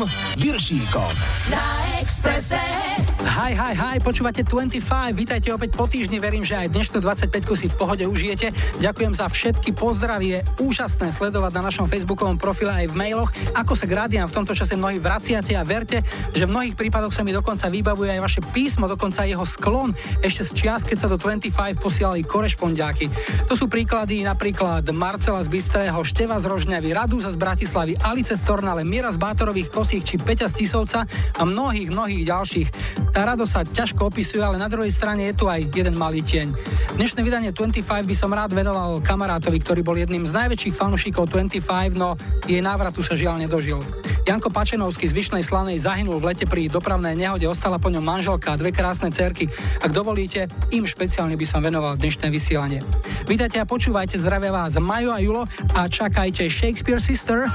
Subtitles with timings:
[0.00, 0.08] Júlom
[0.40, 1.12] Viršíkom.
[1.52, 2.56] Na Expresse.
[3.20, 7.68] Hi, hi, hi, počúvate 25, vítajte opäť po týždni, verím, že aj dnešnú 25 si
[7.68, 8.48] v pohode užijete.
[8.80, 13.84] Ďakujem za všetky pozdravie, úžasné sledovať na našom facebookovom profile aj v mailoch, ako sa
[13.84, 16.00] Gradian v tomto čase mnohí vraciate a verte,
[16.32, 19.92] že v mnohých prípadoch sa mi dokonca vybavuje aj vaše písmo, dokonca jeho sklon,
[20.24, 23.12] ešte z čias, keď sa do 25 posielali korešpondiáky.
[23.44, 28.42] To sú príklady napríklad Marcela z Bystrého, Števa z Rožňavy, Radúza z Bratislavy, Alice z
[28.48, 31.04] Tornale, Miera z Bátorových kosích či Peťa z Tisovca
[31.36, 32.68] a mnohých, mnohých ďalších.
[33.10, 36.54] Tá radosť sa ťažko opisuje, ale na druhej strane je tu aj jeden malý tieň.
[36.94, 41.98] Dnešné vydanie 25 by som rád venoval kamarátovi, ktorý bol jedným z najväčších fanúšikov 25,
[41.98, 42.14] no
[42.46, 43.82] jej návratu sa žiaľ nedožil.
[44.30, 48.54] Janko Pačenovský z Vyšnej Slanej zahynul v lete pri dopravnej nehode, ostala po ňom manželka
[48.54, 49.50] a dve krásne cerky.
[49.82, 52.78] Ak dovolíte, im špeciálne by som venoval dnešné vysielanie.
[53.26, 57.50] Vítajte a počúvajte, zdravia vás Majo a Julo a čakajte Shakespeare Sister.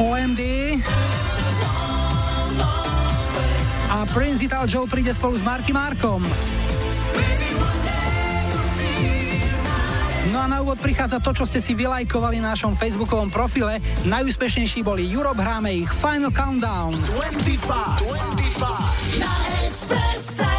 [0.00, 0.40] OMD
[3.92, 6.24] a Prince Ital Joe príde spolu s Marky Markom.
[10.32, 13.76] No a na úvod prichádza to, čo ste si vylajkovali na našom facebookovom profile.
[14.08, 16.96] Najúspešnejší boli Europe, hráme ich Final Countdown.
[16.96, 18.00] 25,
[19.20, 20.49] 25 na.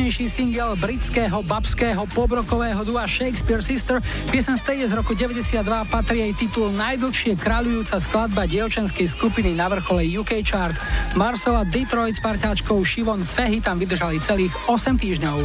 [0.00, 4.00] Najúspešnejší single britského babského pobrokového dua Shakespeare Sister.
[4.32, 5.60] Piesen Stay z roku 92
[5.92, 10.72] patrí jej titul najdlhšie kráľujúca skladba dievčenskej skupiny na vrchole UK chart.
[11.20, 15.36] Marcela Detroit s parťáčkou Shivon Fehy tam vydržali celých 8 týždňov.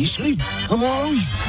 [0.00, 0.40] Išli?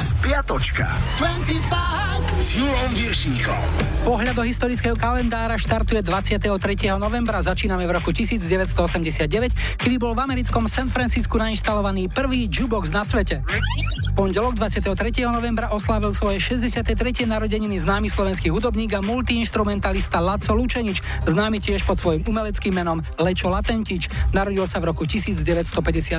[0.04, 0.92] Spiatočka.
[1.16, 3.91] 25 s Julom Viršíkom.
[4.02, 6.50] Pohľad do historického kalendára štartuje 23.
[6.98, 7.38] novembra.
[7.38, 13.46] Začíname v roku 1989, kedy bol v americkom San Francisku nainštalovaný prvý jukebox na svete.
[14.18, 14.90] Pondelok 23.
[15.30, 16.98] novembra oslávil svoje 63.
[17.30, 20.98] narodeniny známy slovenský hudobník a multiinstrumentalista Laco Lučenič,
[21.30, 24.10] známy tiež pod svojim umeleckým menom Lečo Latentič.
[24.34, 26.18] Narodil sa v roku 1952.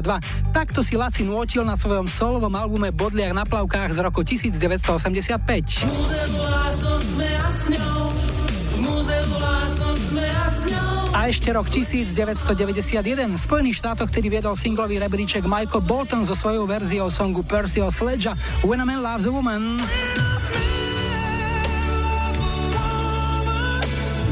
[0.56, 6.53] Takto si Laci nôtil na svojom solovom albume Bodliak na plavkách z roku 1985.
[11.34, 13.34] ešte rok 1991.
[13.34, 18.30] V Spojených štátoch, ktorý viedol singlový rebríček Michael Bolton so svojou verziou songu Percy Sledge
[18.62, 19.82] When a Man Loves a Woman.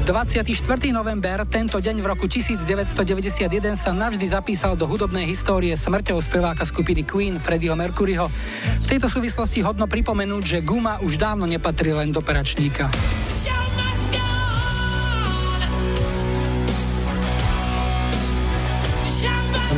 [0.05, 0.45] 24.
[0.93, 7.01] november, tento deň v roku 1991 sa navždy zapísal do hudobnej histórie smrťou speváka skupiny
[7.01, 8.29] Queen Freddieho Mercuryho.
[8.77, 12.93] V tejto súvislosti hodno pripomenúť, že guma už dávno nepatrí len do peračníka.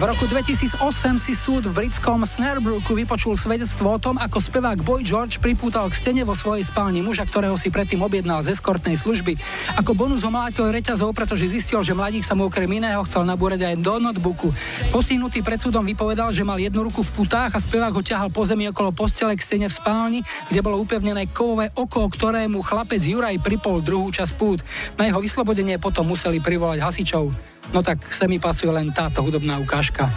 [0.03, 0.83] V roku 2008
[1.15, 5.95] si súd v britskom Snarebrooku vypočul svedectvo o tom, ako spevák Boy George pripútal k
[5.95, 9.39] stene vo svojej spálni muža, ktorého si predtým objednal z eskortnej služby.
[9.79, 13.63] Ako bonus ho mlátil reťazov, pretože zistil, že mladík sa mu okrem iného chcel nabúrať
[13.63, 14.51] aj do notebooku.
[14.91, 18.43] Postihnutý pred súdom vypovedal, že mal jednu ruku v putách a spevák ho ťahal po
[18.43, 20.19] zemi okolo postele k stene v spálni,
[20.51, 24.67] kde bolo upevnené kovové oko, ktorému chlapec Juraj pripol druhú časť pút.
[25.00, 27.52] Na jeho vyslobodenie potom museli privolať hasičov.
[27.72, 30.12] No tak sa mi pasuje len táto hudobná ukážka.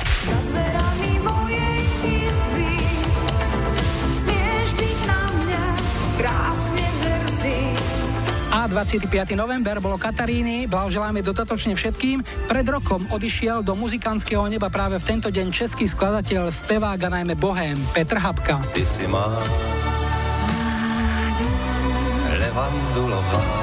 [8.57, 9.39] A 25.
[9.39, 12.25] november bolo Kataríny, blahoželáme dodatočne všetkým.
[12.51, 17.39] Pred rokom odišiel do muzikantského neba práve v tento deň český skladateľ, spevák a najmä
[17.39, 18.59] bohém Petr Habka.
[18.75, 19.29] Ty si má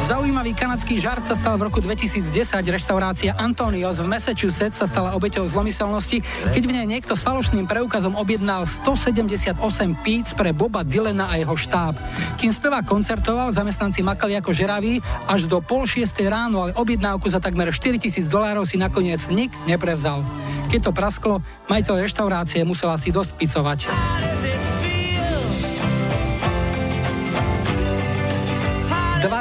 [0.06, 2.30] Zaujímavý kanadský žart sa stal v roku 2010.
[2.62, 6.22] Reštaurácia Antonios v Massachusetts sa stala obeťou zlomyselnosti,
[6.54, 9.58] keď v nej niekto s falošným preukazom objednal 178
[10.06, 11.98] píc pre Boba Dylena a jeho štáb.
[12.38, 17.42] Kým spevák koncertoval, zamestnanci makali ako žeraví až do pol šiestej ráno, ale objednávku za
[17.42, 20.22] takmer 4000 dolárov si nakoniec nik neprevzal.
[20.70, 23.80] Keď to prasklo, majiteľ reštaurácie musel asi dosť picovať.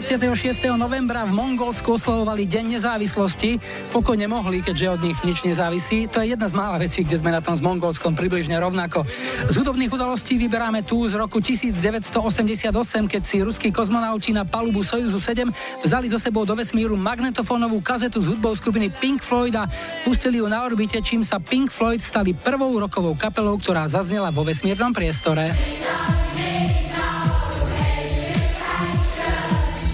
[0.02, 0.66] 26.
[0.74, 3.62] novembra v Mongolsku oslavovali Deň nezávislosti.
[3.94, 6.10] Pokojne mohli, keďže od nich nič nezávisí.
[6.10, 9.06] To je jedna z mála vecí, kde sme na tom s Mongolskom približne rovnako.
[9.46, 12.74] Z hudobných udalostí vyberáme tu z roku 1988,
[13.06, 18.18] keď si ruskí kozmonauti na palubu Sojuzu 7 vzali zo sebou do vesmíru magnetofónovú kazetu
[18.18, 19.70] s hudbou skupiny Pink Floyd a
[20.02, 24.42] pustili ju na orbite, čím sa Pink Floyd stali prvou rokovou kapelou, ktorá zaznela vo
[24.42, 25.54] vesmírnom priestore.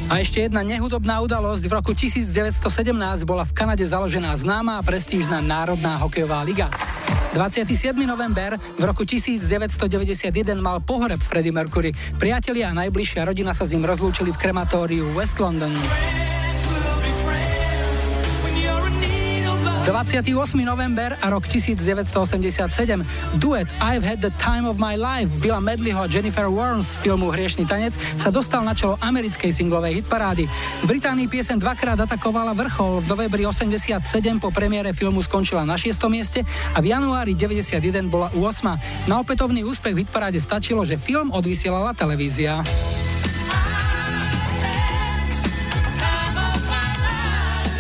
[0.09, 1.69] A ešte jedna nehudobná udalosť.
[1.69, 2.33] V roku 1917
[3.29, 6.73] bola v Kanade založená známa a prestížna Národná hokejová liga.
[7.37, 7.93] 27.
[8.09, 10.33] november v roku 1991
[10.65, 11.93] mal pohreb Freddie Mercury.
[12.17, 15.77] Priatelia a najbližšia rodina sa s ním rozlúčili v krematóriu West London.
[19.89, 20.53] 28.
[20.69, 23.41] november a rok 1987.
[23.41, 27.33] Duet I've Had the Time of My Life Billa Medleyho a Jennifer Warnes z filmu
[27.33, 30.45] Hriešný tanec sa dostal na čelo americkej singlovej hitparády.
[30.85, 33.01] V Británii piesen dvakrát atakovala vrchol.
[33.01, 33.97] V novembri 87
[34.37, 35.97] po premiére filmu skončila na 6.
[36.13, 36.45] mieste
[36.77, 37.81] a v januári 91
[38.13, 39.09] bola u 8.
[39.09, 42.61] Na opätovný úspech v hitparáde stačilo, že film odvysielala televízia.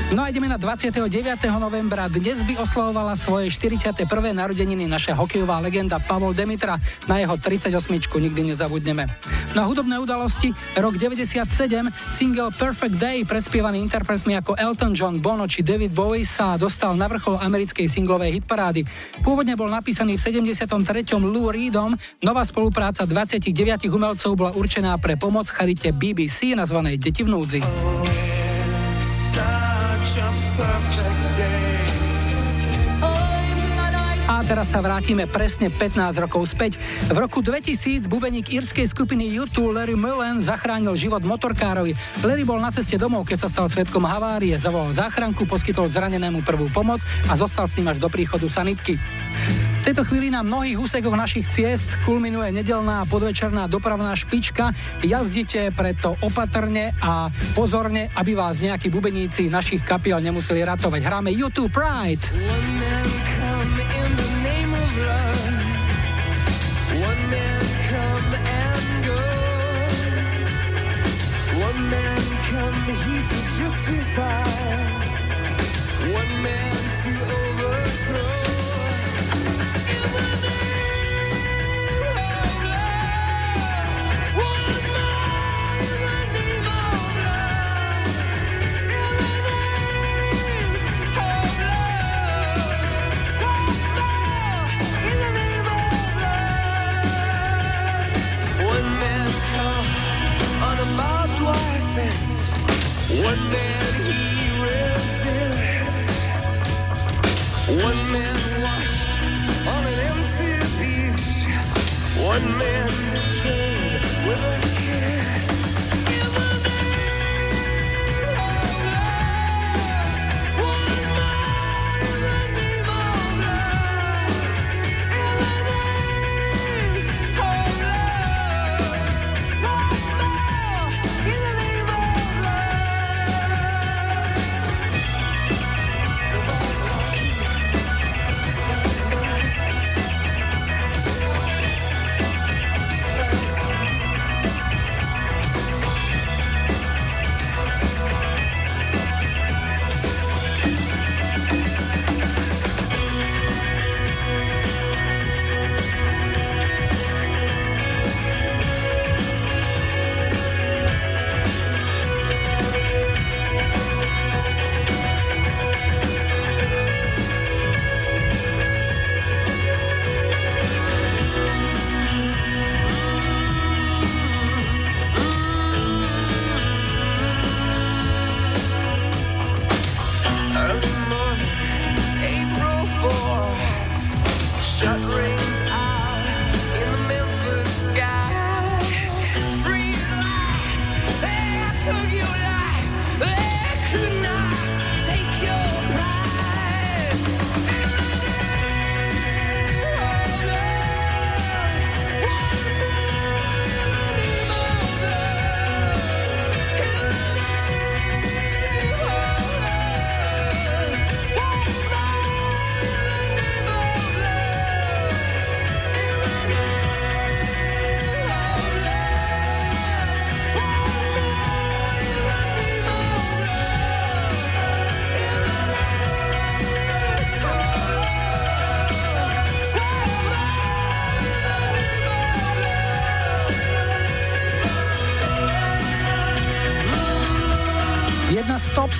[0.09, 1.05] No a ideme na 29.
[1.61, 2.09] novembra.
[2.09, 4.09] Dnes by oslavovala svoje 41.
[4.33, 6.81] narodeniny naša hokejová legenda Pavol Demitra.
[7.05, 7.69] Na jeho 38.
[8.17, 9.05] nikdy nezabudneme.
[9.53, 11.53] Na hudobné udalosti rok 97
[12.09, 17.05] single Perfect Day prespievaný interpretmi ako Elton John, Bono či David Bowie sa dostal na
[17.05, 18.89] vrchol americkej singlovej hitparády.
[19.21, 21.21] Pôvodne bol napísaný v 73.
[21.21, 21.93] Lou Reedom.
[22.25, 23.53] Nová spolupráca 29
[23.93, 27.61] umelcov bola určená pre pomoc charite BBC nazvanej Deti v núdzi.
[30.61, 31.08] A
[34.49, 36.81] teraz sa vrátime presne 15 rokov späť.
[37.13, 41.93] V roku 2000 bubeník írskej skupiny U2 Larry Mullen zachránil život motorkárovi.
[42.25, 46.73] Larry bol na ceste domov, keď sa stal svetkom havárie, zavolal záchranku, poskytol zranenému prvú
[46.73, 48.97] pomoc a zostal s ním až do príchodu sanitky.
[49.79, 54.73] V tejto chvíli na mnohých úsekoch našich ciest kulminuje nedelná podvečerná dopravná špička.
[55.05, 61.01] Jazdite preto opatrne a pozorne, aby vás nejakí bubeníci našich kapiel nemuseli ratovať.
[61.05, 62.25] Hráme YouTube Pride.
[63.49, 63.98] One
[74.19, 74.48] goodbye.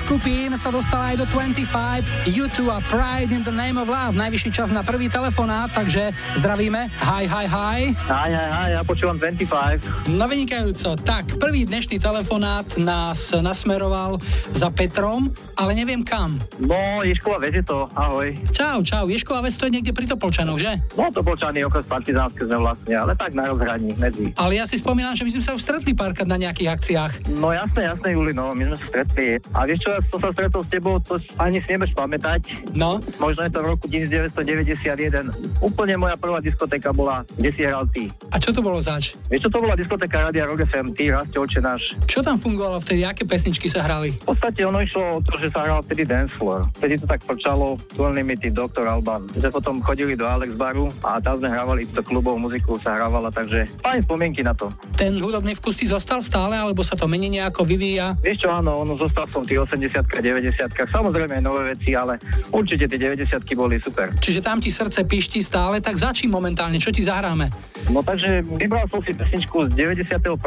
[0.09, 4.17] Skupín sa dostala aj do 25, U2 a Pride in the Name of Love.
[4.17, 6.89] Najvyšší čas na prvý telefonát, takže zdravíme.
[7.05, 7.93] Hi, hi, hi.
[8.09, 10.09] Hi, hi, hi, ja počúvam 25.
[10.09, 10.97] No vynikajúco.
[10.97, 14.17] Tak, prvý dnešný telefonát nás nasmeroval
[14.57, 15.29] za Petrom,
[15.61, 16.41] ale neviem kam.
[16.57, 18.33] No, Ješkova Ves je to, ahoj.
[18.57, 20.81] Čau, čau, Ješkova Ves to je niekde pri Topolčanoch, že?
[20.97, 24.33] No, Topolčany okres Partizánske sme vlastne, ale tak na rozhraní medzi.
[24.41, 27.13] Ale ja si spomínam, že my sme sa už stretli párkrát na nejakých akciách.
[27.37, 29.37] No jasné, jasné, Juli, no, my sme sa stretli.
[29.53, 32.41] A vieš čo, ja som sa stretol s tebou, to ani si nebudeš pamätať.
[32.73, 33.01] No.
[33.21, 35.33] Možno je to v roku 1991.
[35.61, 38.09] Úplne moja prvá diskotéka bola, kde si hral ty.
[38.33, 39.15] A čo to bolo zač?
[39.29, 41.83] Vieš čo, to bola diskotéka Radia Rock FM, ty, Raste oče náš.
[42.09, 44.17] Čo tam fungovalo vtedy, aké pesničky sa hrali?
[44.25, 46.65] V podstate ono išlo o to, že sa hral vtedy dance floor.
[46.81, 48.89] Vtedy to tak počalo, Unlimited, Dr.
[48.89, 49.29] Alban.
[49.37, 53.29] Že potom chodili do Alex baru a tam sme hrávali to klubov, muziku sa hrávala,
[53.29, 54.71] takže fajn spomienky na to.
[54.97, 58.17] Ten hudobný vkus si zostal stále, alebo sa to mení nejako vyvíja?
[58.23, 62.21] Vieš čo, áno, ono zostal som tých 80 90 samozrejme aj nové veci, ale
[62.53, 64.13] určite tie 90 boli super.
[64.21, 67.51] Čiže tam ti srdce pišti stále, tak začí momentálne, čo ti zahráme?
[67.89, 70.39] No takže vybral som si pesničku z 91.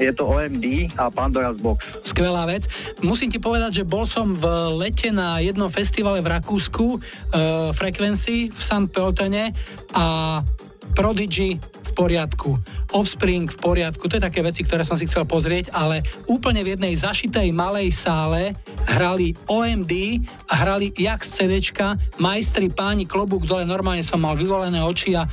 [0.00, 0.64] Je to OMD
[0.96, 1.86] a Pandora's Box.
[2.02, 2.66] Skvelá vec.
[3.04, 4.44] Musím ti povedať, že bol som v
[4.80, 8.88] lete na jednom festivale v Rakúsku, uh, Frequency v St.
[8.90, 9.52] Pöltene
[9.92, 10.40] a
[10.94, 11.58] Prodigy
[11.94, 12.58] poriadku,
[12.92, 16.74] Offspring v poriadku, to je také veci, ktoré som si chcel pozrieť, ale úplne v
[16.76, 18.58] jednej zašitej malej sále
[18.90, 19.92] hrali OMD
[20.50, 25.24] a hrali jak z CDčka, majstri páni klobúk dole, normálne som mal vyvolené oči a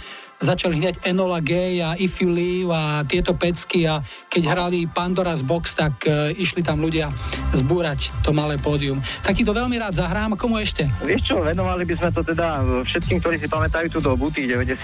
[0.41, 5.45] začali hneď Enola Gay a If You Leave a tieto pecky a keď hrali Pandora's
[5.45, 7.13] Box, tak uh, išli tam ľudia
[7.53, 8.97] zbúrať to malé pódium.
[9.21, 10.89] Tak ti to veľmi rád zahrám, komu ešte?
[11.05, 12.47] Vieš čo, venovali by sme to teda
[12.83, 14.81] všetkým, ktorí si pamätajú tú dobu, tých 90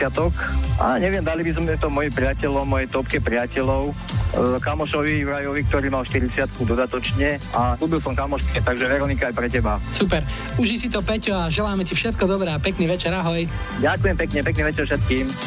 [0.78, 5.88] a neviem, dali by sme to mojim priateľom, mojej topke priateľov, uh, kamošovi Rajovi, ktorý
[5.89, 9.82] mal 40 dodatočne a ľúbil som kamoške, takže Veronika aj pre teba.
[9.89, 10.22] Super.
[10.62, 13.48] Uži si to, Peťo, a želáme ti všetko dobré a pekný večer, ahoj.
[13.82, 15.47] Ďakujem pekne, pekný večer všetkým.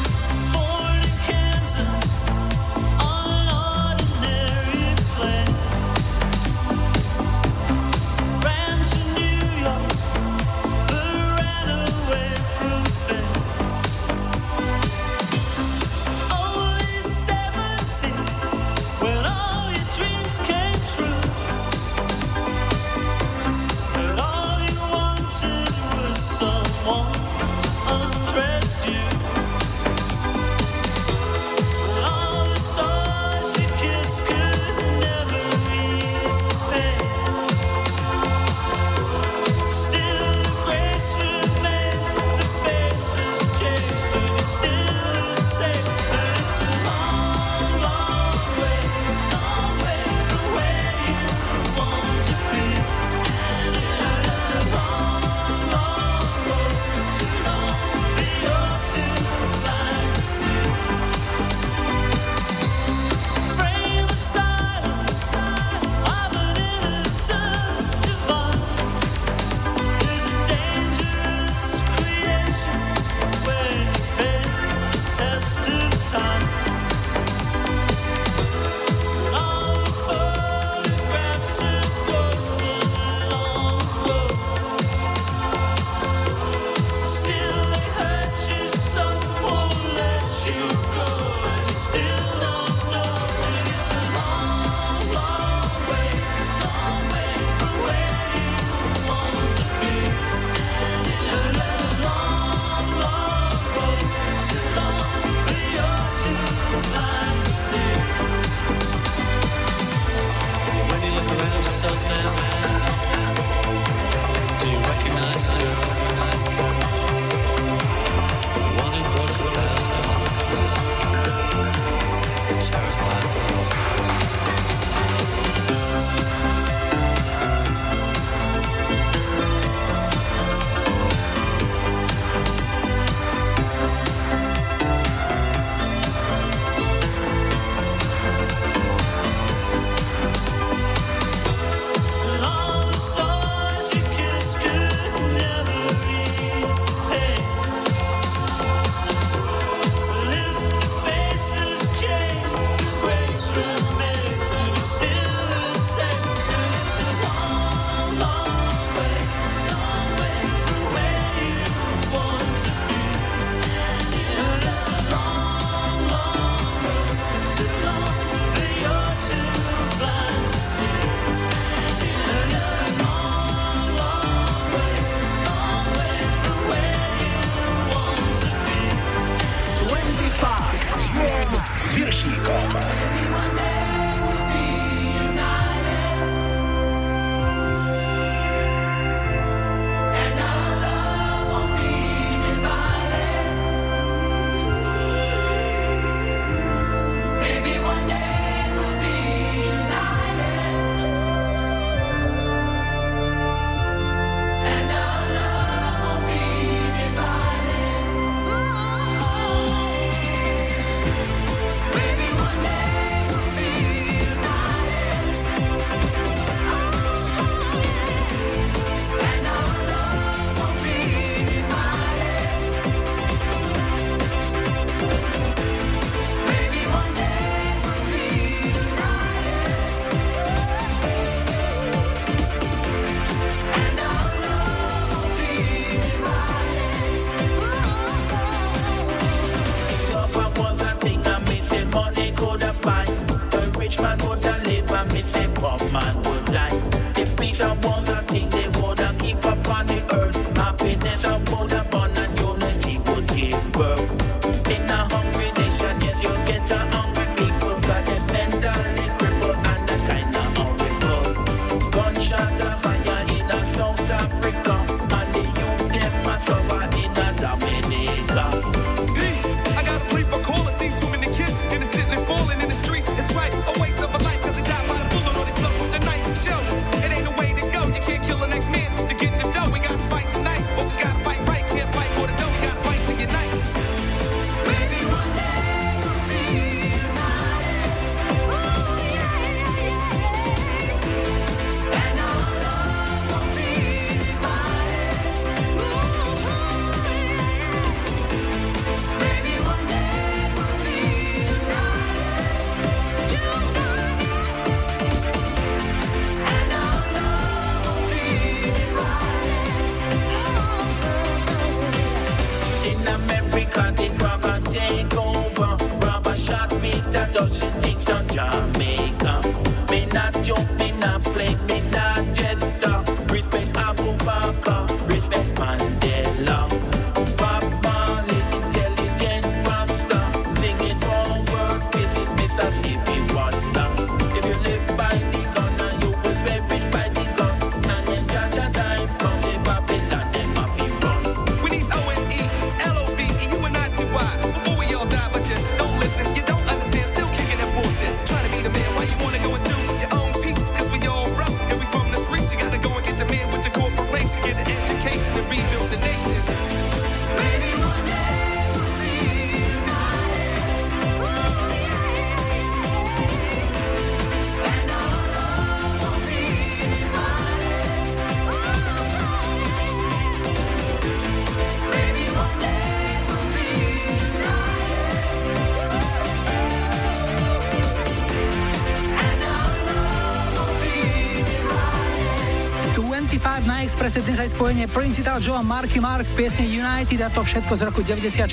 [384.91, 388.43] Principal Joe a Marky Mark v piesni United a to všetko z roku 94.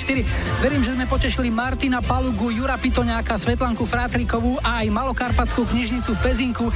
[0.63, 6.19] Verím, že sme potešili Martina Palugu, Jura Pitoňáka, Svetlanku Frátrikovú a aj Malokarpatskú knižnicu v
[6.23, 6.71] Pezinku.
[6.71, 6.73] E,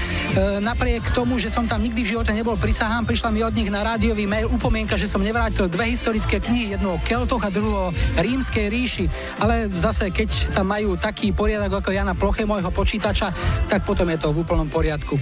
[0.60, 3.88] napriek tomu, že som tam nikdy v živote nebol prisahám, prišla mi od nich na
[3.88, 7.94] rádiový mail upomienka, že som nevrátil dve historické knihy, jednu o Keltoch a druhú o
[8.20, 9.06] rímskej ríši.
[9.40, 13.32] Ale zase, keď tam majú taký poriadok ako ja na ploche môjho počítača,
[13.72, 15.16] tak potom je to v úplnom poriadku.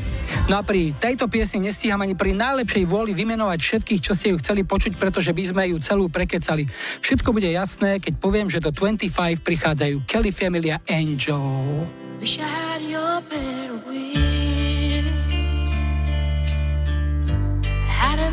[0.50, 4.38] No a pri tejto piesni nestíham ani pri najlepšej vôli vymenovať všetkých, čo ste ju
[4.40, 6.66] chceli počuť, pretože by sme ju celú prekecali.
[7.04, 11.86] Všetko bude jasné, keď poviem, že do 25 prichádzajú Kelly Familia Angel.
[12.22, 13.20] Wish I had your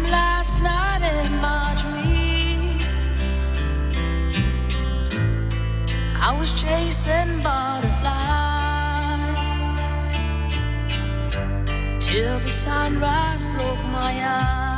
[0.08, 2.84] last night in my dreams.
[6.20, 8.48] I was chasing butterflies.
[12.08, 14.77] till the sunrise broke my eyes.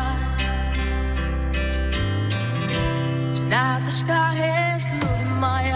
[3.50, 5.74] Tonight the sky has looked my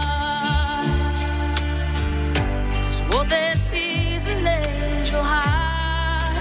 [0.00, 1.50] eyes.
[2.96, 6.40] So they see an angel high.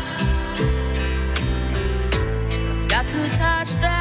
[2.88, 3.95] Got to touch that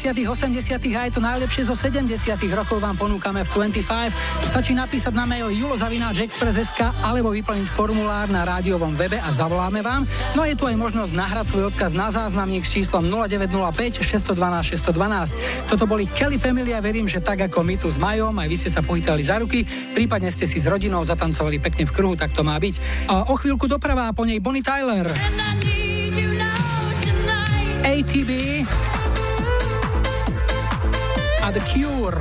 [0.00, 2.08] 80 a aj to najlepšie zo 70
[2.56, 4.48] rokov vám ponúkame v 25.
[4.48, 10.08] Stačí napísať na mail julozavináčexpress.sk alebo vyplniť formulár na rádiovom webe a zavoláme vám.
[10.32, 15.68] No je tu aj možnosť nahrať svoj odkaz na záznamník s číslom 0905 612 612.
[15.68, 18.56] Toto boli Kelly Family a verím, že tak ako my tu s Majom, aj vy
[18.56, 22.32] ste sa pohýtali za ruky, prípadne ste si s rodinou zatancovali pekne v kruhu, tak
[22.32, 23.04] to má byť.
[23.12, 25.12] A o chvíľku doprava a po nej Bonnie Tyler.
[27.80, 28.30] ATB
[31.42, 32.20] a The Cure.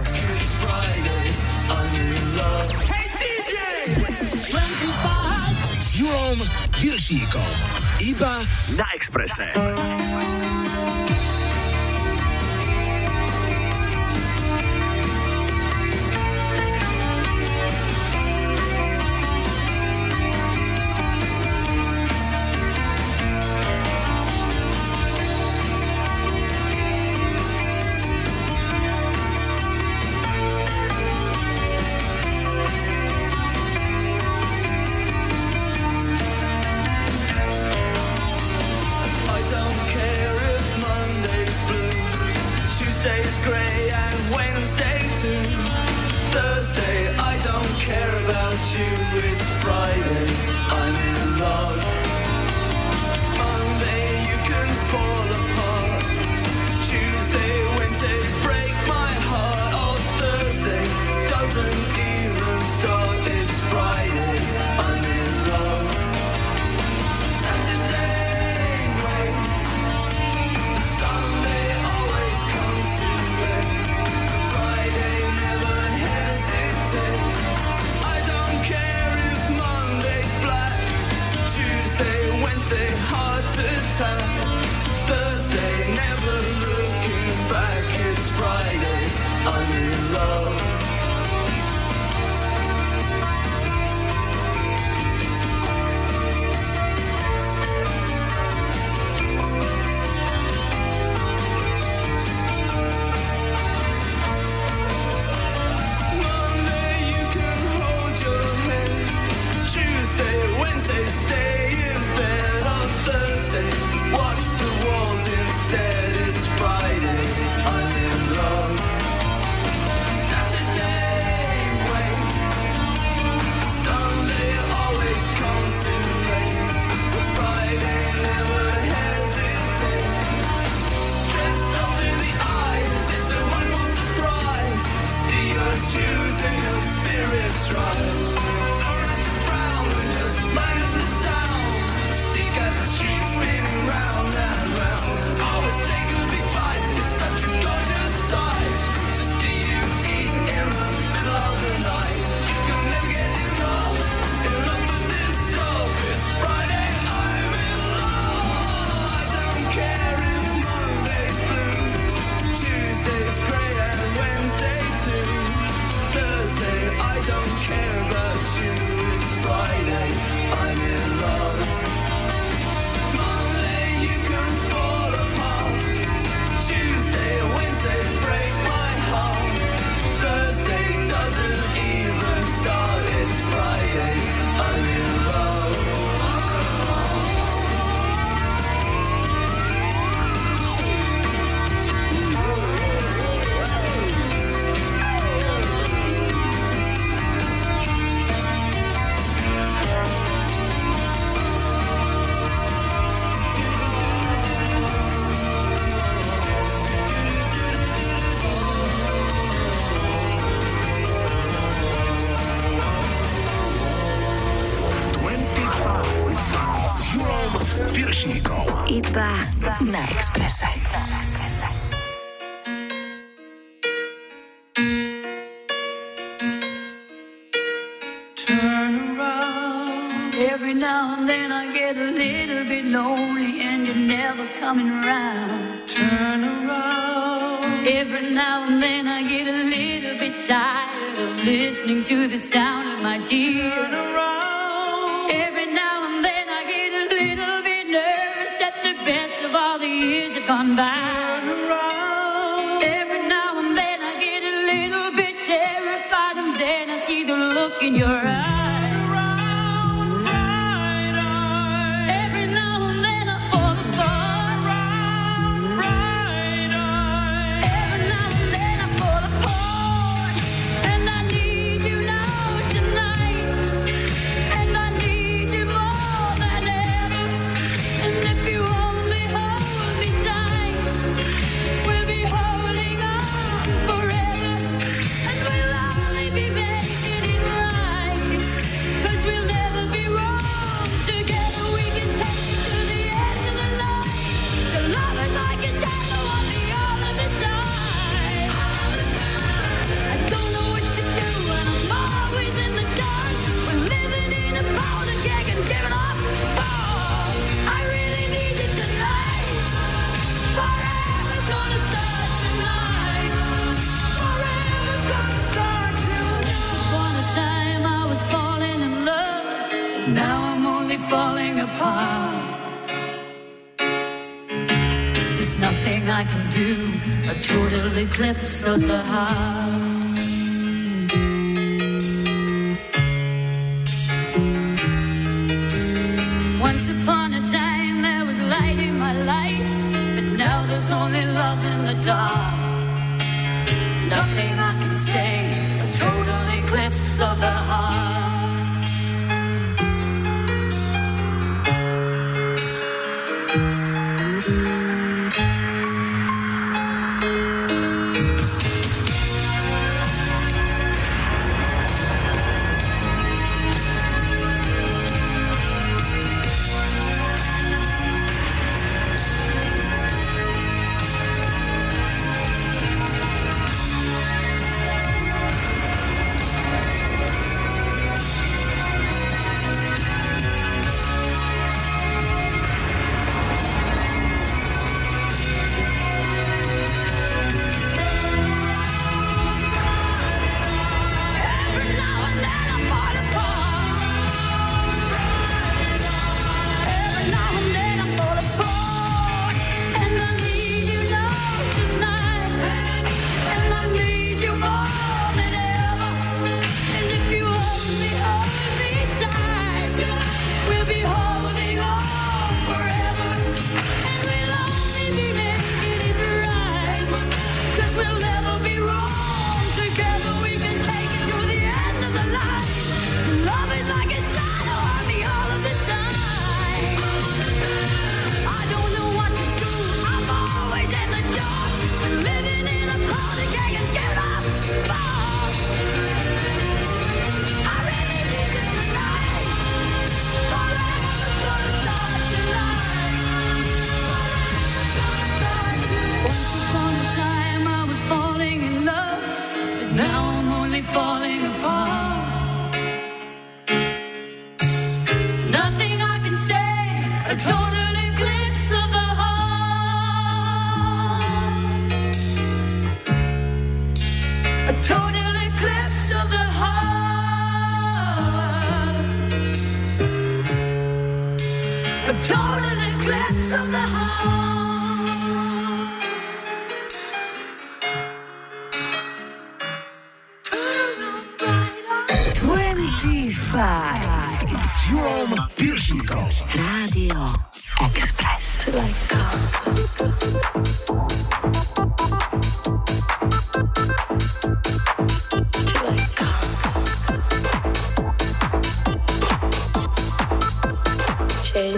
[2.88, 3.10] Hey,
[5.80, 6.40] s Julom
[6.80, 7.52] Viršíkom.
[8.00, 8.48] Iba
[8.80, 9.99] na Exprese.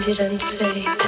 [0.04, 1.01] Didn't say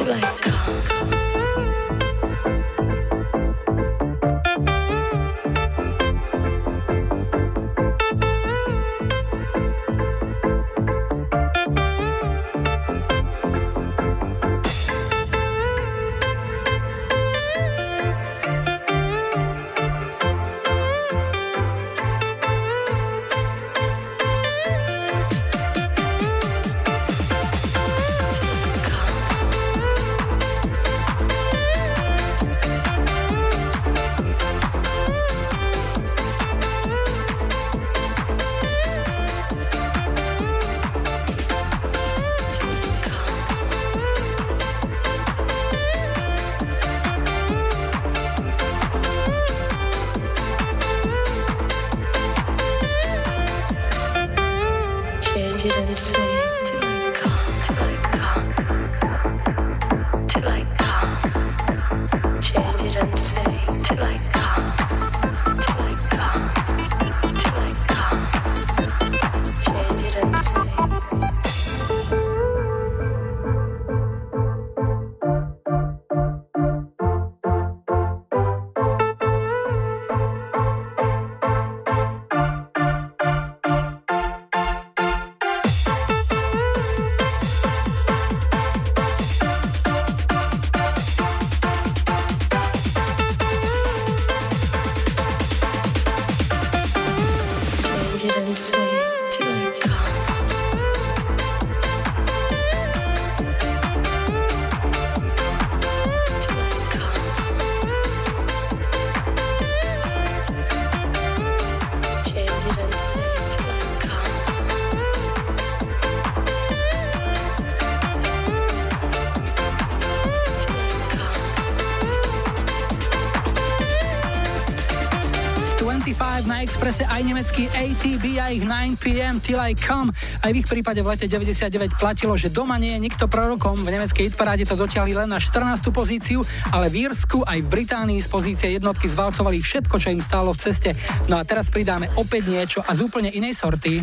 [127.34, 130.14] nemecký ATB a ich 9pm Till I Come.
[130.14, 133.74] Aj v ich prípade v lete 99 platilo, že doma nie je nikto prorokom.
[133.82, 135.82] V nemeckej hitparáde to dotiahli len na 14.
[135.90, 140.54] pozíciu, ale v Írsku aj v Británii z pozície jednotky zvalcovali všetko, čo im stálo
[140.54, 140.94] v ceste.
[141.26, 143.98] No a teraz pridáme opäť niečo a z úplne inej sorty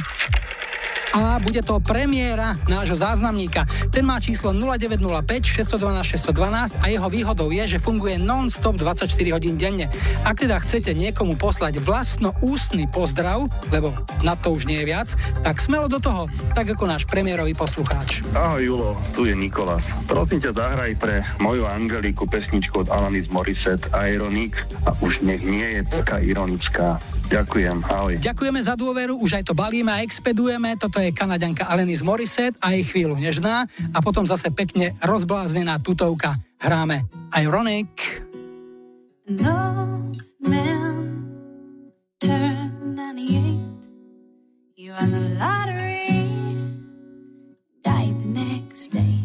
[1.11, 3.67] a bude to premiéra nášho záznamníka.
[3.91, 9.59] Ten má číslo 0905 612 612 a jeho výhodou je, že funguje non-stop 24 hodín
[9.59, 9.91] denne.
[10.23, 13.91] Ak teda chcete niekomu poslať vlastno ústny pozdrav, lebo
[14.23, 15.09] na to už nie je viac,
[15.43, 18.23] tak smelo do toho, tak ako náš premiérový poslucháč.
[18.31, 19.83] Ahoj Julo, tu je Nikolas.
[20.07, 24.55] Prosím ťa zahraj pre moju Angeliku pesničku od Alanis Morissette Ironic
[24.87, 27.01] a už nech nie je taká ironická.
[27.31, 28.13] Ďakujem, ahoj.
[28.19, 30.75] Ďakujeme za dôveru, už aj to balíme a expedujeme.
[30.75, 36.37] Toto je Kanaďanka Alenis Morissette a jej chvíľu nežná a potom zase pekne rozbláznená tutovka.
[36.61, 37.89] Hráme Ironic.
[39.25, 39.57] No
[40.45, 41.31] man
[42.19, 43.87] turned 98.
[44.75, 46.27] You won the lottery,
[47.81, 49.17] died the next day.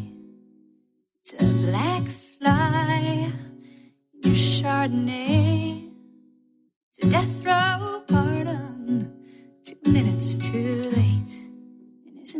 [1.20, 2.05] It's a black
[2.39, 3.33] fly
[4.22, 5.91] in your Chardonnay.
[6.89, 9.12] It's a death row pardon,
[9.64, 10.16] two minutes.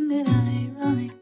[0.09, 1.16] that I ironic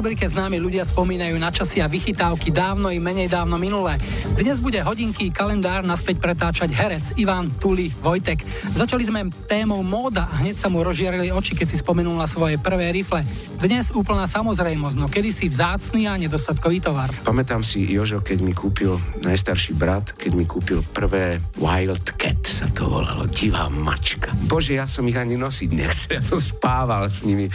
[0.00, 4.00] rubrike známi ľudia spomínajú na časy a vychytávky dávno i menej dávno minulé.
[4.32, 8.40] Dnes bude hodinky kalendár naspäť pretáčať herec Ivan Tuli Vojtek.
[8.72, 12.56] Začali sme témou móda a hneď sa mu rozžiarili oči, keď si spomenul na svoje
[12.56, 13.20] prvé rifle.
[13.60, 17.12] Dnes úplná samozrejmosť, no kedysi vzácný a nedostatkový tovar.
[17.28, 22.88] Pamätám si, Jožo, keď mi kúpil najstarší brat, keď mi kúpil prvé Wildcat, sa to
[22.88, 24.32] volalo, divá mačka.
[24.48, 27.52] Bože, ja som ich ani nosiť nechcel, ja som spával s nimi.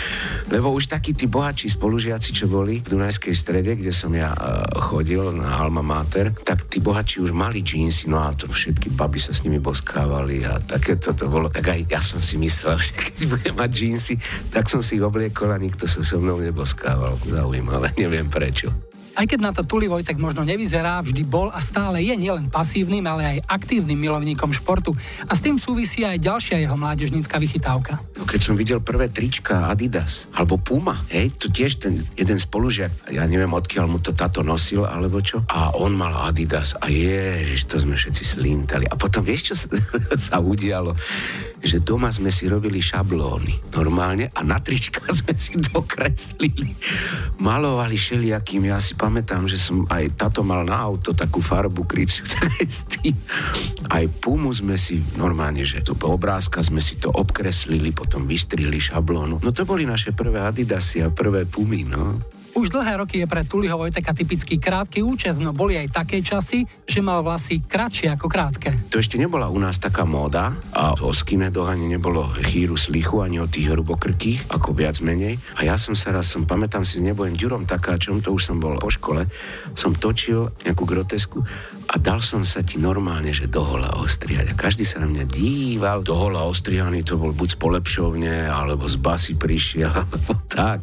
[0.54, 4.62] Lebo už takí tí bohatší spolužiaci, čo boli v Dunajskej strede, kde som ja uh,
[4.78, 9.18] chodil na Alma Mater, tak tí bohatší už mali džínsy, no a to všetky baby
[9.18, 11.50] sa s nimi boskávali a také to bolo.
[11.50, 14.14] Tak aj ja som si myslel, že keď budem mať džínsy,
[14.54, 17.16] tak som si ich obliekol a nikto sa so mnou neboskával.
[17.24, 18.68] Zaujímavé, neviem prečo.
[19.16, 23.00] Aj keď na to Tuli Vojtek možno nevyzerá, vždy bol a stále je nielen pasívnym,
[23.08, 24.92] ale aj aktívnym milovníkom športu.
[25.24, 28.04] A s tým súvisí aj ďalšia jeho mládežnícka vychytávka.
[28.20, 32.92] No keď som videl prvé trička Adidas alebo Puma, hej, to tiež ten jeden spolužiak,
[33.08, 37.72] ja neviem odkiaľ mu to táto nosil alebo čo, a on mal Adidas a ježiš,
[37.72, 38.84] to sme všetci slintali.
[38.84, 39.80] A potom vieš, čo
[40.20, 40.92] sa udialo?
[41.64, 46.76] Že doma sme si robili šablóny normálne a na trička sme si dokreslili.
[47.40, 52.28] Malovali všelijakým, ja si pamätám, že som aj táto mal na auto takú farbu kryciu.
[53.96, 59.40] Aj pumu sme si normálne, že to obrázka sme si to obkreslili, potom vystrili šablónu.
[59.40, 62.35] No to boli naše prvé Adidasy a prvé pumy, no.
[62.56, 66.64] Už dlhé roky je pre Tuliho Vojteka typický krátky účes, no boli aj také časy,
[66.88, 68.72] že mal vlasy kratšie ako krátke.
[68.96, 73.44] To ešte nebola u nás taká móda a o skinheadoch ani nebolo chýru slichu, ani
[73.44, 75.36] o tých hrubokrkých, ako viac menej.
[75.60, 78.80] A ja som sa raz, som, pamätám si, nebudem ďurom takáčom, to už som bol
[78.80, 79.28] po škole,
[79.76, 81.44] som točil nejakú grotesku
[81.86, 84.52] a dal som sa ti normálne, že dohola ostriať.
[84.52, 86.02] A každý sa na mňa díval.
[86.02, 90.82] Dohola ostrihaný to bol buď z polepšovne, alebo z basy prišiel, alebo tak.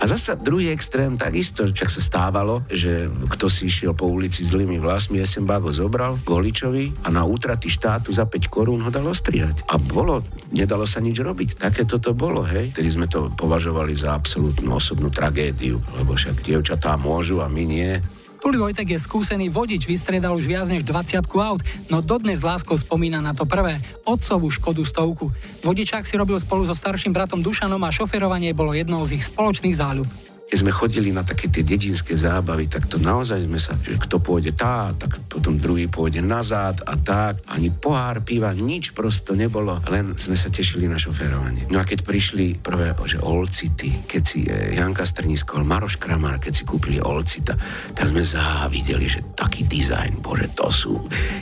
[0.00, 4.52] A zasa druhý extrém, takisto, čak sa stávalo, že kto si išiel po ulici s
[4.52, 9.06] zlými vlasmi, SMB ho zobral Goličovi a na útraty štátu za 5 korún ho dal
[9.06, 9.64] ostrihať.
[9.70, 10.20] A bolo,
[10.52, 11.56] nedalo sa nič robiť.
[11.56, 12.74] Také toto bolo, hej.
[12.74, 17.96] Tedy sme to považovali za absolútnu osobnú tragédiu, lebo však dievčatá môžu a my nie.
[18.38, 23.18] Tuli Vojtek je skúsený vodič, vystriedal už viac než 20 aut, no dodnes láskou spomína
[23.18, 25.34] na to prvé, otcovú Škodu stovku.
[25.66, 29.74] Vodičák si robil spolu so starším bratom Dušanom a šoferovanie bolo jednou z ich spoločných
[29.74, 34.00] záľub keď sme chodili na také tie dedinské zábavy, tak to naozaj sme sa, že
[34.00, 37.44] kto pôjde tá, tak potom druhý pôjde nazad a tak.
[37.52, 41.68] Ani pohár piva, nič prosto nebolo, len sme sa tešili na šoférovanie.
[41.68, 46.52] No a keď prišli prvé, že Olcity, keď si e, Janka Strniskol, Maroš Kramar, keď
[46.56, 47.52] si kúpili Olcita,
[47.92, 50.92] tak sme závideli, že taký dizajn, bože, to sú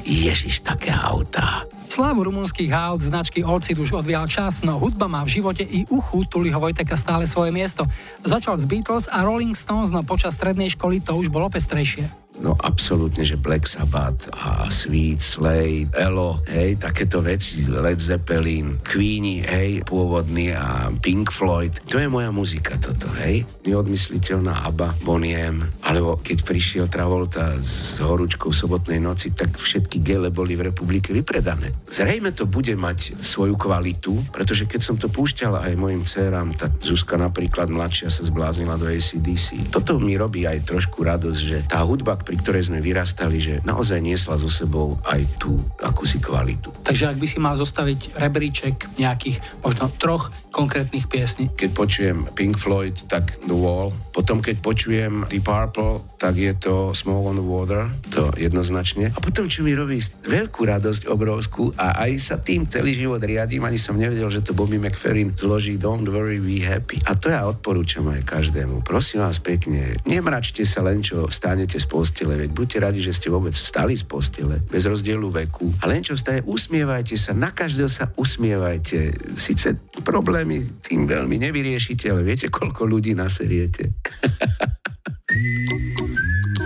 [0.02, 1.62] ježiš, také autá.
[1.86, 6.26] Slávu rumunských aut značky Olcid už odvial čas, no hudba má v živote i uchu
[6.26, 7.86] Tuliho Vojteka stále svoje miesto.
[8.26, 12.52] Začal z Beatles a Rolling Stones, no počas strednej školy to už bolo pestrejšie no
[12.60, 19.84] absolútne, že Black Sabbath a Sweet Slade, Elo, hej, takéto veci, Led Zeppelin, Queenie, hej,
[19.86, 21.72] pôvodný a Pink Floyd.
[21.88, 23.48] To je moja muzika toto, hej.
[23.64, 30.28] Neodmysliteľná ABBA, Bonnie M, alebo keď prišiel Travolta s horúčkou sobotnej noci, tak všetky gele
[30.30, 31.72] boli v republike vypredané.
[31.88, 36.78] Zrejme to bude mať svoju kvalitu, pretože keď som to púšťal aj mojim dcerám, tak
[36.80, 39.72] Zuzka napríklad mladšia sa zbláznila do ACDC.
[39.74, 44.02] Toto mi robí aj trošku radosť, že tá hudba, pri ktorej sme vyrastali, že naozaj
[44.02, 46.74] niesla so sebou aj tú akúsi kvalitu.
[46.82, 51.52] Takže ak by si mal zostaviť rebríček nejakých možno troch konkrétnych piesní.
[51.52, 53.92] Keď počujem Pink Floyd, tak The Wall.
[54.16, 59.12] Potom keď počujem Deep Purple, tak je to Small on the Water, to jednoznačne.
[59.12, 63.68] A potom, čo mi robí veľkú radosť, obrovskú, a aj sa tým celý život riadím,
[63.68, 67.04] ani som nevedel, že to Bobby McFerrin zloží Don't Worry, Be Happy.
[67.04, 68.80] A to ja odporúčam aj každému.
[68.80, 73.28] Prosím vás pekne, nemračte sa len, čo vstanete z postele, veď buďte radi, že ste
[73.28, 75.68] vôbec vstali z postele, bez rozdielu veku.
[75.84, 79.12] A len čo vstaje, usmievajte sa, na každého sa usmievajte.
[79.36, 83.90] Sice problém problémy tým veľmi nevyriešite, ale viete, koľko ľudí naseriete.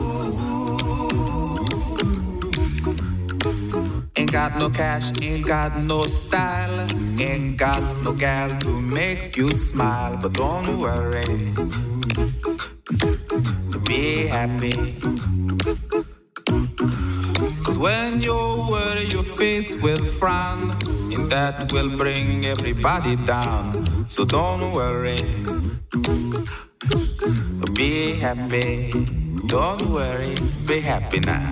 [4.31, 6.87] Ain't got no cash, ain't got no style,
[7.19, 11.51] ain't got no gal to make you smile, but don't worry.
[13.83, 14.95] Be happy.
[17.65, 18.33] Cause when you
[18.71, 20.77] worry, your face will frown,
[21.11, 24.07] and that will bring everybody down.
[24.07, 25.19] So don't worry.
[27.75, 29.20] Be happy.
[29.51, 30.31] Don't worry,
[30.63, 31.51] be happy now.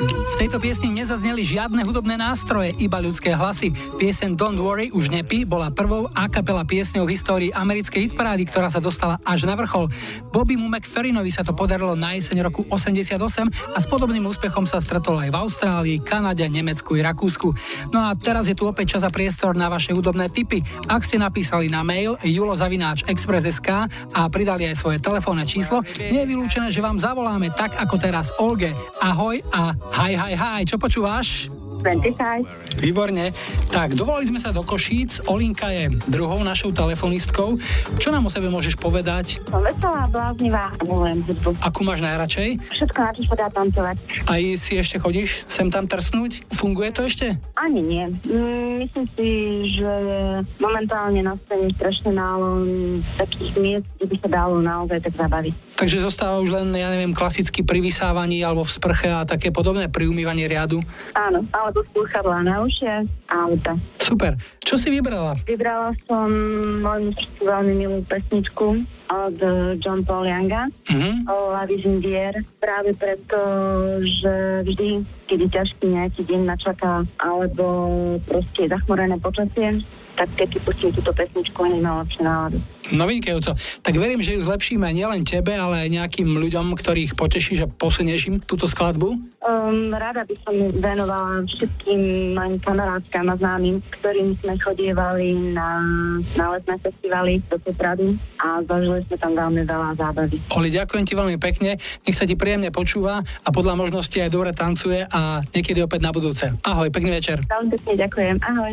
[0.00, 3.74] V tejto piesni nezazneli žiadne hudobné nástroje, iba ľudské hlasy.
[4.00, 8.72] Piesen Don't Worry už nepí bola prvou a kapela piesňou v histórii americkej hitparády, ktorá
[8.72, 9.92] sa dostala až na vrchol.
[10.32, 13.20] Bobby mu McFerrinovi sa to podarilo na jeseň roku 88
[13.50, 17.52] a s podobným úspechom sa stretol aj v Austrálii, Kanade, Nemecku i Rakúsku.
[17.92, 20.64] No a teraz je tu opäť čas a priestor na vaše hudobné tipy.
[20.88, 23.68] Ak ste napísali na mail julozavináč.express.sk
[24.16, 26.96] a pridali aj svoje telefónne číslo, nie je vylúčené, že vám
[27.40, 28.68] zavoláme tak ako teraz Olge.
[29.00, 31.48] Ahoj a hi hi hi, čo počúvaš?
[31.80, 32.84] 25.
[32.84, 33.32] Výborne.
[33.72, 35.24] Tak, dovolali sme sa do Košíc.
[35.24, 37.56] Olinka je druhou našou telefonistkou.
[37.96, 39.40] Čo nám o sebe môžeš povedať?
[39.48, 41.56] Som veselá, bláznivá a milujem hudbu.
[41.64, 42.60] Akú máš najradšej?
[42.60, 43.96] Všetko, na čo sa dá tancovať.
[44.28, 46.52] Aj si ešte chodíš sem tam trsnúť?
[46.52, 47.40] Funguje to ešte?
[47.56, 48.04] Ani nie.
[48.28, 49.28] Mm, myslím si,
[49.80, 49.92] že
[50.60, 52.68] momentálne na scéne strašne málo
[53.16, 55.69] takých miest, kde by sa dalo naozaj tak zabaviť.
[55.80, 59.88] Takže zostáva už len, ja neviem, klasicky pri vysávaní alebo v sprche a také podobné
[59.88, 60.84] pri umývaní riadu.
[61.16, 63.72] Áno, alebo slúchadlá na ušie a auta.
[63.96, 64.36] Super.
[64.60, 65.40] Čo si vybrala?
[65.48, 66.28] Vybrala som
[66.84, 69.36] môjmu veľmi milú pesničku od
[69.80, 71.14] John Paul Younga Uh-huh.
[71.30, 73.38] o La Vision d'hier, práve preto,
[74.02, 77.64] že vždy, keď ťažký nejaký deň ma čaká, alebo
[78.26, 79.80] proste zachmorené počasie,
[80.20, 82.60] tak keď pustím túto pesničku, hneď mám lepšiu náladu.
[82.92, 83.56] No vynikajúco.
[83.56, 88.28] Tak verím, že ju zlepšíme nielen tebe, ale aj nejakým ľuďom, ktorých potešíš a posunieš
[88.28, 89.16] im túto skladbu.
[89.40, 95.80] Um, rada by som venovala všetkým mojim kamarátkám a známym, ktorým sme chodievali na,
[96.36, 98.12] na letné festivaly do Popradu
[98.42, 100.36] a zažili sme tam veľmi veľa zábavy.
[100.52, 104.50] Oli, ďakujem ti veľmi pekne, nech sa ti príjemne počúva a podľa možnosti aj dobre
[104.52, 106.52] tancuje a niekedy opäť na budúce.
[106.66, 107.40] Ahoj, pekný večer.
[107.46, 108.36] Veľmi pekne ďakujem.
[108.44, 108.72] Ahoj.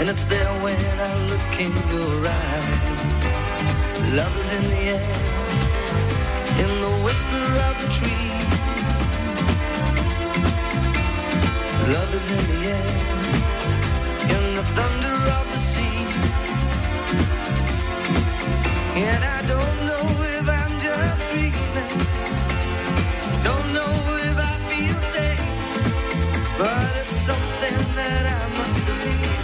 [0.00, 3.00] And it's there when I look in your eyes.
[4.14, 5.12] Love is in the air,
[6.62, 8.30] in the whisper of the tree.
[11.92, 12.90] Love is in the air,
[14.36, 16.00] in the thunder of the sea.
[19.04, 20.04] And I don't know
[20.38, 21.98] if I'm just dreaming.
[23.44, 23.92] Don't know
[24.28, 25.44] if I feel safe.
[26.56, 27.09] But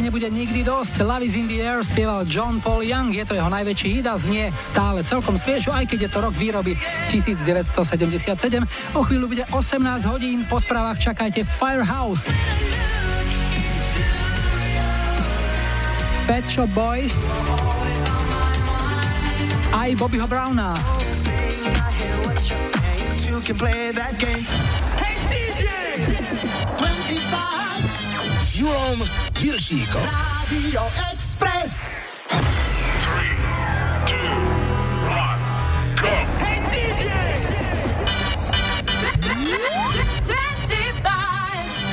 [0.00, 1.04] Láske nebude nikdy dosť.
[1.04, 3.12] Love is in the air spieval John Paul Young.
[3.12, 6.32] Je to jeho najväčší hit a znie stále celkom sviežo, aj keď je to rok
[6.40, 6.72] výroby
[7.12, 8.64] 1977.
[8.96, 10.48] O chvíľu bude 18 hodín.
[10.48, 12.32] Po správach čakajte Firehouse.
[16.24, 17.12] Pet Shop Boys
[19.76, 20.80] aj Bobbyho Browna.
[23.28, 24.16] You can play that
[29.40, 29.56] game.
[29.56, 29.96] Hey CJ!
[29.96, 30.04] 25 s Julom Viršíkom.
[30.04, 31.80] Radio Express.
[36.40, 37.04] Hey DJ!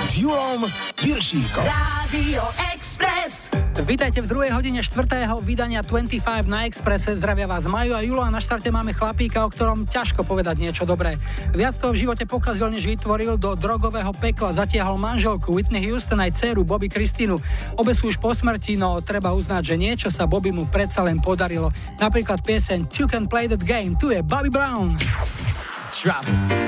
[0.03, 0.61] S Julom
[0.99, 1.63] Viršíkom.
[1.63, 2.43] Radio
[2.75, 3.47] Express.
[3.77, 7.13] Vítajte v druhej hodine štvrtého vydania 25 na Expresse.
[7.15, 10.83] Zdravia vás Maju a Julo a na štarte máme chlapíka, o ktorom ťažko povedať niečo
[10.83, 11.15] dobré.
[11.57, 16.37] Viac toho v živote pokazil, než vytvoril, do drogového pekla zatiahol manželku Whitney Houston aj
[16.37, 17.41] dceru Bobby Kristínu.
[17.73, 21.17] Obe sú už po smrti, no treba uznať, že niečo sa Bobby mu predsa len
[21.17, 21.73] podarilo.
[21.97, 25.01] Napríklad pieseň You Can Play That Game, tu je Bobby Brown.
[25.97, 26.66] Drop.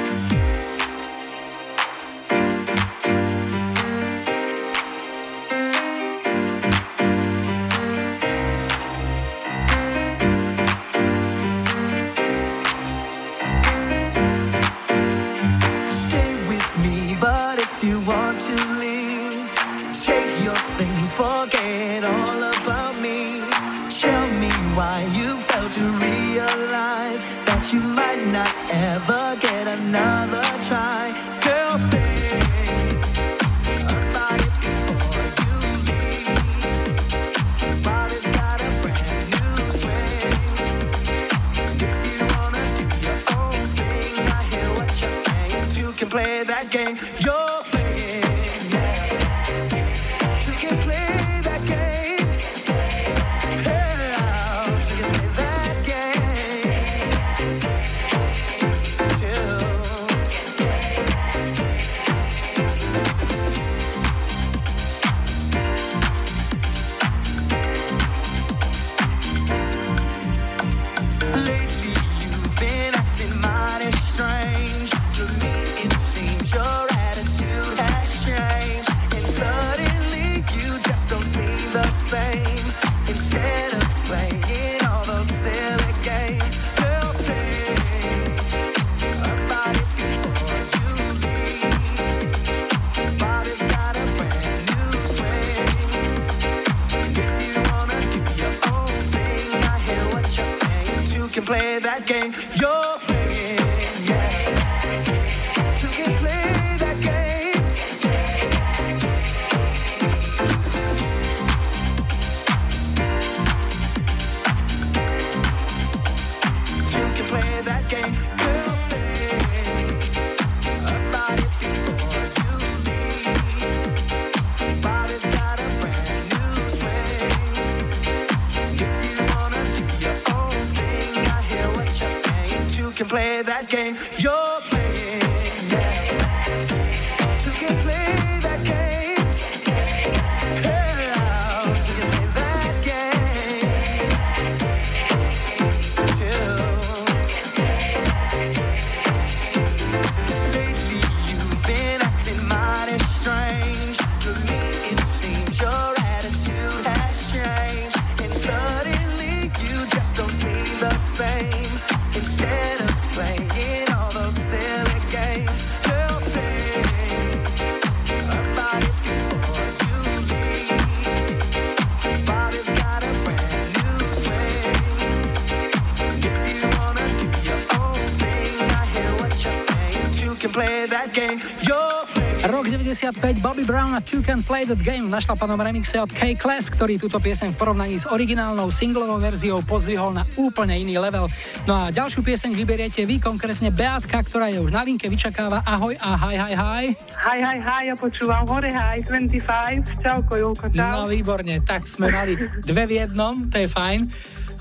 [182.90, 186.98] 95, Bobby Brown a Two Can Play That Game v našlapanom remixe od K-Class, ktorý
[186.98, 191.30] túto pieseň v porovnaní s originálnou singlovou verziou pozdvihol na úplne iný level.
[191.70, 195.94] No a ďalšiu pieseň vyberiete vy, konkrétne Beatka, ktorá je už na linke, vyčakáva ahoj
[196.02, 196.86] a hi, hi, hi.
[197.14, 201.06] Hi, hi, hi, ja počúvam hore, hi, 25, čauko, Julko, čau.
[201.06, 204.10] No výborne, tak sme mali dve v jednom, to je fajn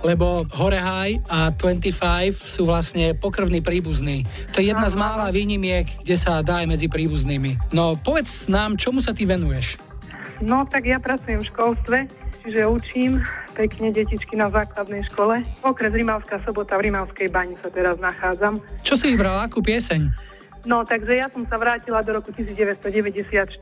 [0.02, 4.24] lebo Hore High a 25 sú vlastne pokrvní príbuzní.
[4.54, 7.74] To je jedna z mála výnimiek, kde sa dá aj medzi príbuznými.
[7.74, 9.78] No povedz nám, čomu sa ty venuješ?
[10.38, 11.98] No tak ja pracujem v školstve,
[12.46, 13.18] čiže učím
[13.58, 15.42] pekne detičky na základnej škole.
[15.66, 18.62] Okres Rimavská sobota v Rimavskej bani sa teraz nachádzam.
[18.86, 20.30] Čo si vybrala, akú pieseň?
[20.66, 23.58] No, takže ja som sa vrátila do roku 1994,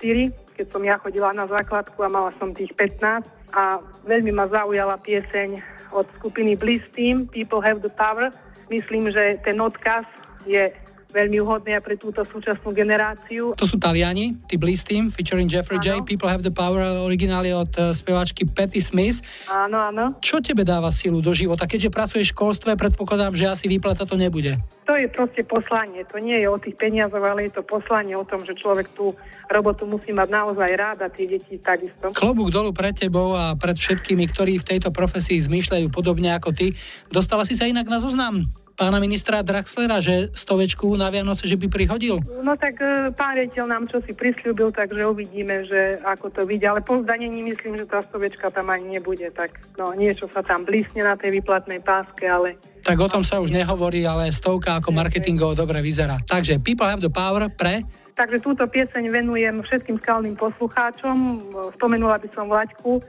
[0.52, 3.24] keď som ja chodila na základku a mala som tých 15
[3.56, 8.30] a veľmi ma zaujala pieseň od skupiny Bliss Team, People Have the Power.
[8.70, 10.04] Myslím, že ten odkaz
[10.46, 10.72] je
[11.16, 13.56] veľmi vhodný pre túto súčasnú generáciu.
[13.56, 16.04] To sú Taliani, tí Team, featuring Jeffrey ano.
[16.04, 16.04] J.
[16.04, 19.24] People Have the Power, origináli od uh, speváčky Patty Smith.
[19.48, 20.04] Áno, áno.
[20.20, 21.64] Čo tebe dáva silu do života?
[21.64, 24.60] Keďže pracuješ v školstve, predpokladám, že asi výplata to nebude.
[24.86, 26.06] To je proste poslanie.
[26.14, 29.16] To nie je o tých peniazoch, ale je to poslanie o tom, že človek tú
[29.50, 32.14] robotu musí mať naozaj rád a tie deti takisto.
[32.14, 36.76] Klobúk dolu pred tebou a pred všetkými, ktorí v tejto profesii zmýšľajú podobne ako ty.
[37.10, 38.46] Dostala si sa inak na zoznam
[38.76, 42.20] pána ministra Draxlera, že stovečku na Vianoce, že by prihodil?
[42.44, 46.68] No tak e, pán riaditeľ nám čo si prislúbil, takže uvidíme, že ako to vidí.
[46.68, 49.32] Ale po zdanení myslím, že tá stovečka tam ani nebude.
[49.32, 53.42] Tak no, niečo sa tam blísne na tej výplatnej páske, ale tak o tom sa
[53.42, 56.22] už nehovorí, ale stovka ako marketingovo dobre vyzerá.
[56.22, 57.82] Takže People Have the Power pre...
[58.14, 61.36] Takže túto pieseň venujem všetkým skalným poslucháčom.
[61.76, 63.02] Spomenula by som Vlaďku,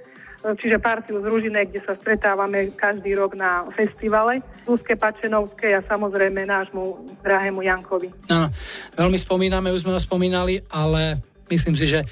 [0.55, 4.39] čiže partiu z Ružine, kde sa stretávame každý rok na festivale.
[4.63, 8.13] Lúske Pačenovskej a samozrejme nášmu drahému Jankovi.
[8.31, 8.47] Áno,
[8.95, 11.19] veľmi spomíname, už sme ho spomínali, ale
[11.51, 12.07] myslím si, že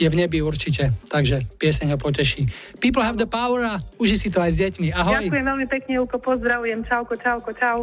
[0.00, 2.48] je v nebi určite, takže pieseň ho poteší.
[2.82, 4.90] People have the power a uži si to aj s deťmi.
[4.90, 5.30] Ahoj.
[5.30, 6.82] Ďakujem veľmi pekne, Julko, pozdravujem.
[6.88, 7.78] Čauko, čauko, čau.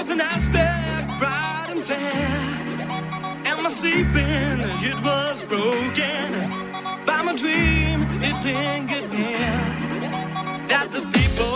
[0.00, 2.28] Of an aspect bright and fair.
[3.50, 4.60] Am I sleeping?
[4.88, 6.28] It was broken
[7.04, 7.98] by my dream.
[8.28, 9.56] It lingered near
[10.72, 11.54] that the people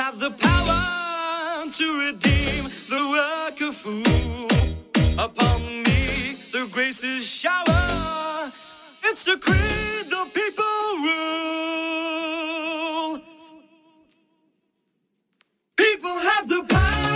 [0.00, 4.48] have the power to redeem the work of fool.
[5.18, 6.02] Upon me,
[6.52, 8.52] the graces shower.
[9.04, 11.98] It's the creed the people rule.
[15.76, 17.07] People have the power.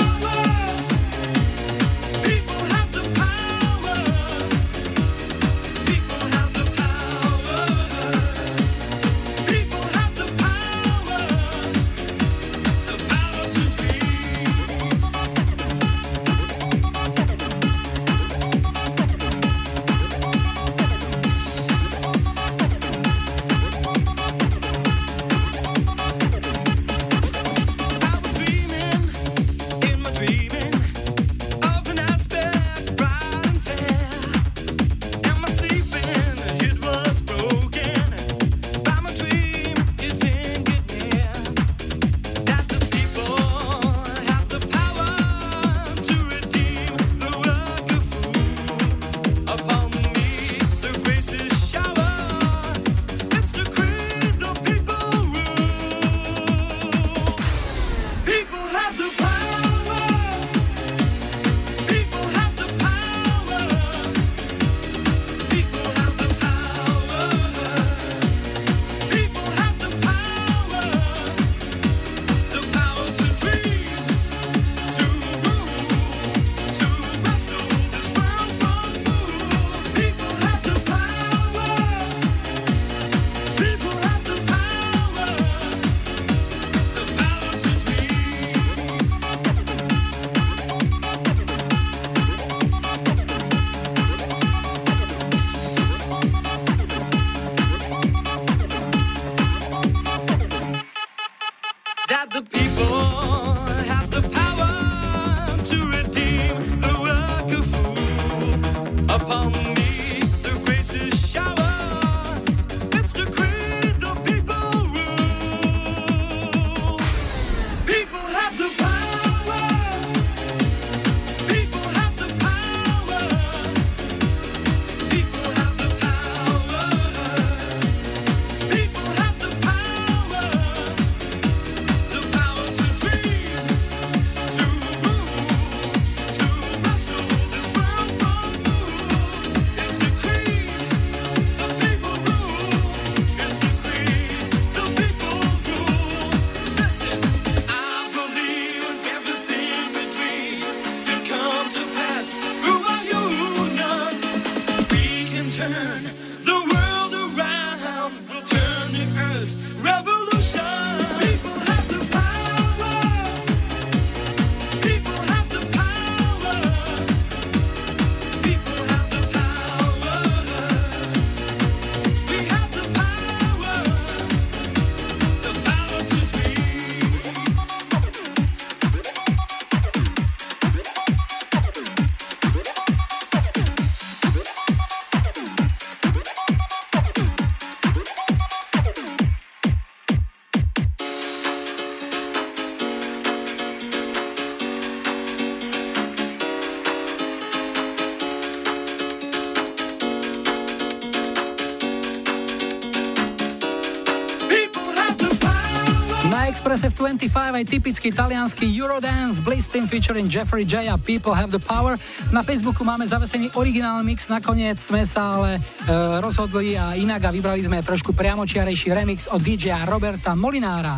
[206.72, 211.52] Expresse v 25 aj typický talianský Eurodance, Bliss Team featuring Jeffrey J a People Have
[211.52, 212.00] the Power.
[212.32, 215.92] Na Facebooku máme zavesený originál mix, nakoniec sme sa ale e,
[216.24, 220.96] rozhodli a inak a vybrali sme trošku priamočiarejší remix od DJ Roberta Molinára.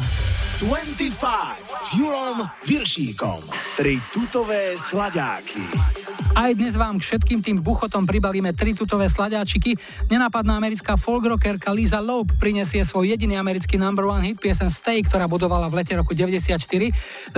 [0.62, 1.10] 25
[1.82, 3.42] s Julom Viršíkom.
[3.74, 5.58] Tri tutové sladáky.
[6.34, 9.78] Aj dnes vám k všetkým tým buchotom pribalíme tri tutové sladáčiky.
[10.10, 15.30] Nenápadná americká folkrockerka Lisa Loeb prinesie svoj jediný americký number one hit piesen Stay, ktorá
[15.30, 16.58] budovala v lete roku 94.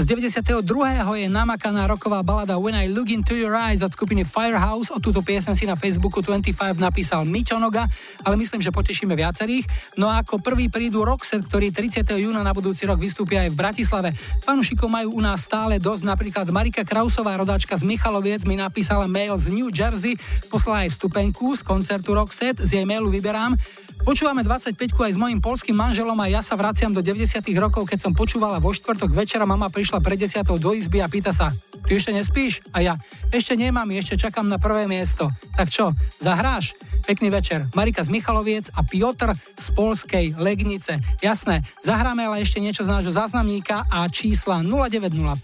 [0.01, 0.65] Z 92.
[1.13, 4.89] je namakaná roková balada When I Look Into Your Eyes od skupiny Firehouse.
[4.89, 7.85] O túto piesen si na Facebooku 25 napísal Miťo Noga,
[8.25, 9.93] ale myslím, že potešíme viacerých.
[10.01, 12.01] No a ako prvý prídu Roxet, ktorý 30.
[12.17, 14.09] júna na budúci rok vystúpia aj v Bratislave.
[14.41, 19.11] Fanúšikov majú u nás stále dosť, napríklad Marika Krausová, rodáčka z Michaloviec, mi napísala napísala
[19.11, 20.15] mail z New Jersey,
[20.47, 23.59] poslala aj vstupenku z koncertu Roxette, z jej mailu vyberám.
[24.07, 28.07] Počúvame 25 aj s mojim polským manželom a ja sa vraciam do 90 rokov, keď
[28.07, 31.51] som počúvala vo štvrtok večera, mama prišla pred 10 do izby a pýta sa,
[31.83, 32.63] ty ešte nespíš?
[32.71, 32.95] A ja,
[33.35, 35.35] ešte nemám, ešte čakám na prvé miesto.
[35.59, 35.91] Tak čo,
[36.23, 36.79] zahráš?
[37.07, 37.71] Pekný večer.
[37.71, 40.99] Marika z Michaloviec a Piotr z Polskej Legnice.
[41.23, 45.39] Jasné, zahráme ale ešte niečo z nášho záznamníka a čísla 0905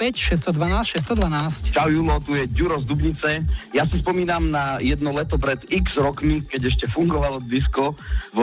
[0.51, 1.71] 612 612.
[1.71, 3.47] Čau Julo, tu je Ďuro z Dubnice.
[3.71, 7.95] Ja si spomínam na jedno leto pred x rokmi, keď ešte fungovalo disko
[8.35, 8.41] v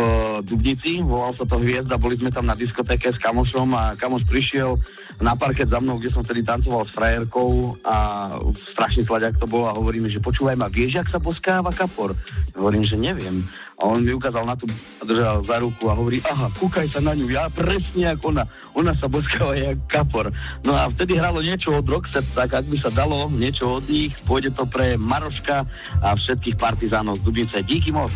[0.47, 4.79] Dubnici, volal sa to Hviezda, boli sme tam na diskotéke s kamošom a kamoš prišiel
[5.19, 8.29] na parket za mnou, kde som vtedy tancoval s frajerkou a
[8.71, 12.15] strašný sladiak to bol a hovoríme, že počúvaj ma, vieš, ak sa boskáva kapor?
[12.55, 13.43] Hovorím, že neviem.
[13.79, 14.67] A on mi ukázal na tú
[14.99, 18.43] a držal za ruku a hovorí, aha, kúkaj sa na ňu, ja presne ako ona,
[18.75, 20.31] ona sa boskáva jak kapor.
[20.63, 24.15] No a vtedy hralo niečo od Roxet, tak ak by sa dalo niečo od nich,
[24.23, 25.67] pôjde to pre Maroška
[25.99, 27.59] a všetkých partizánov z Dubnice.
[27.63, 28.11] Díky moc.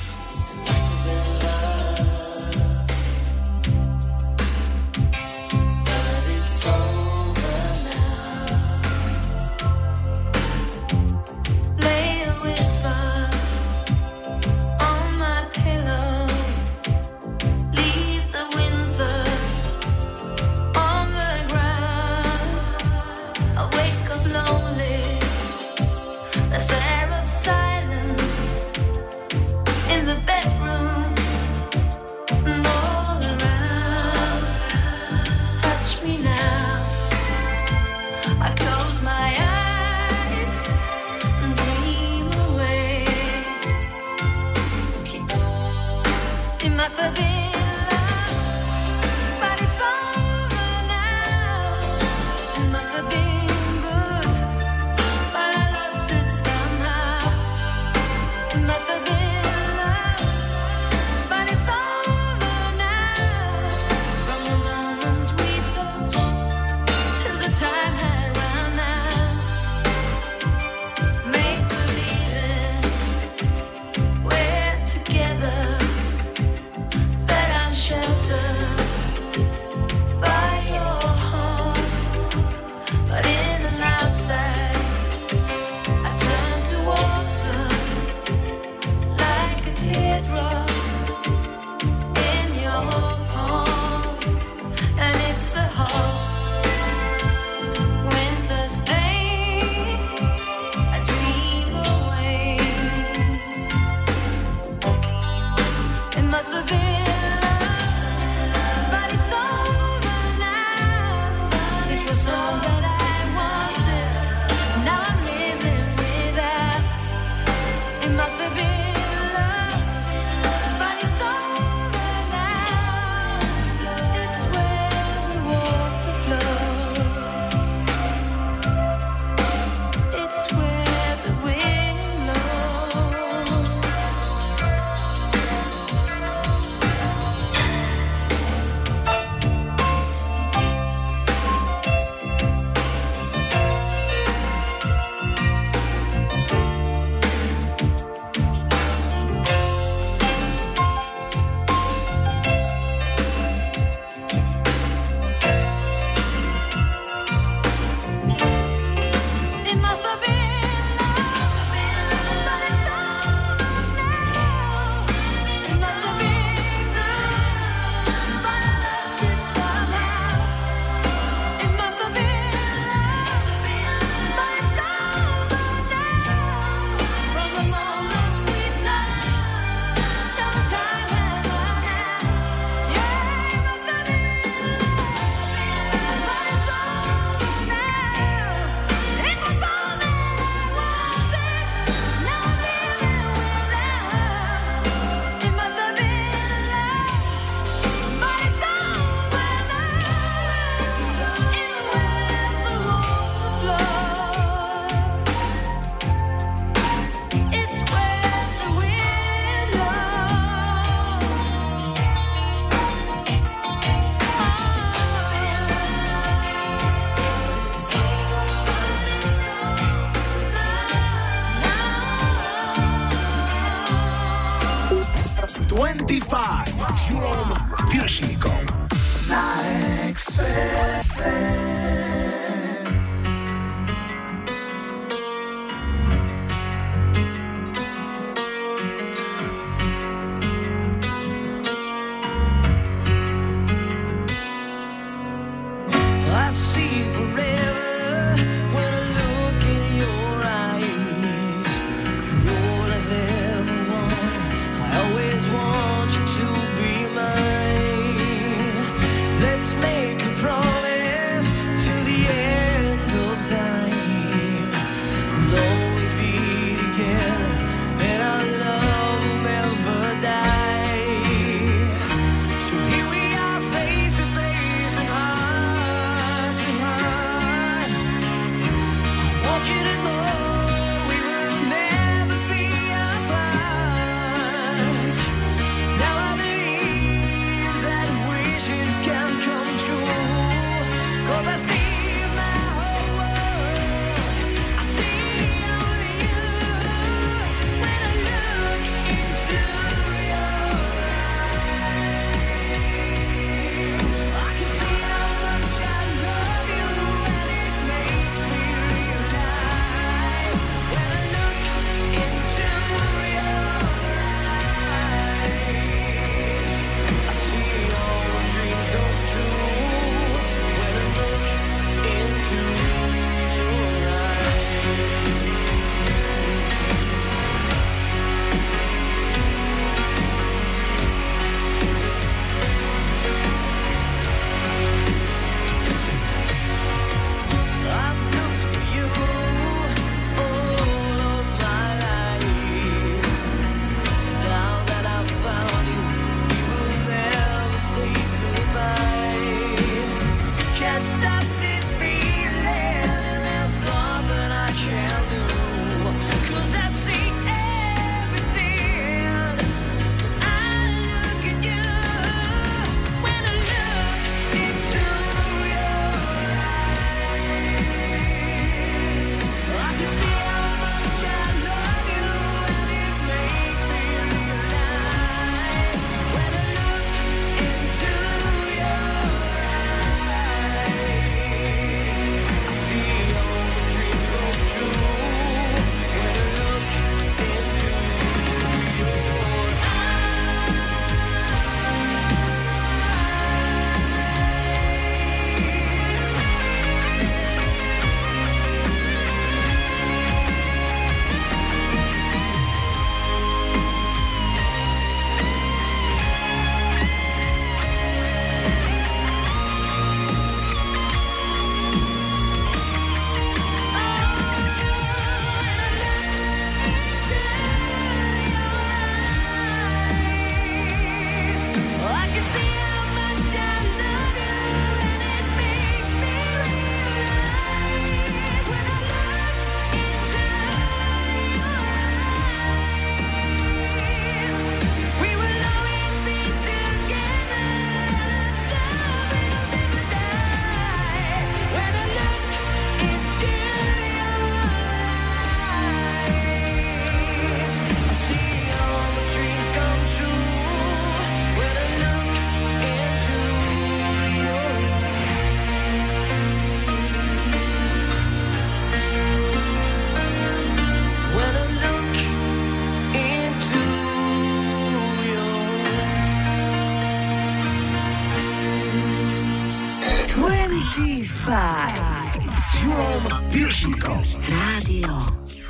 [470.94, 474.22] S Julom Viršíkom.
[474.45, 475.18] Rádio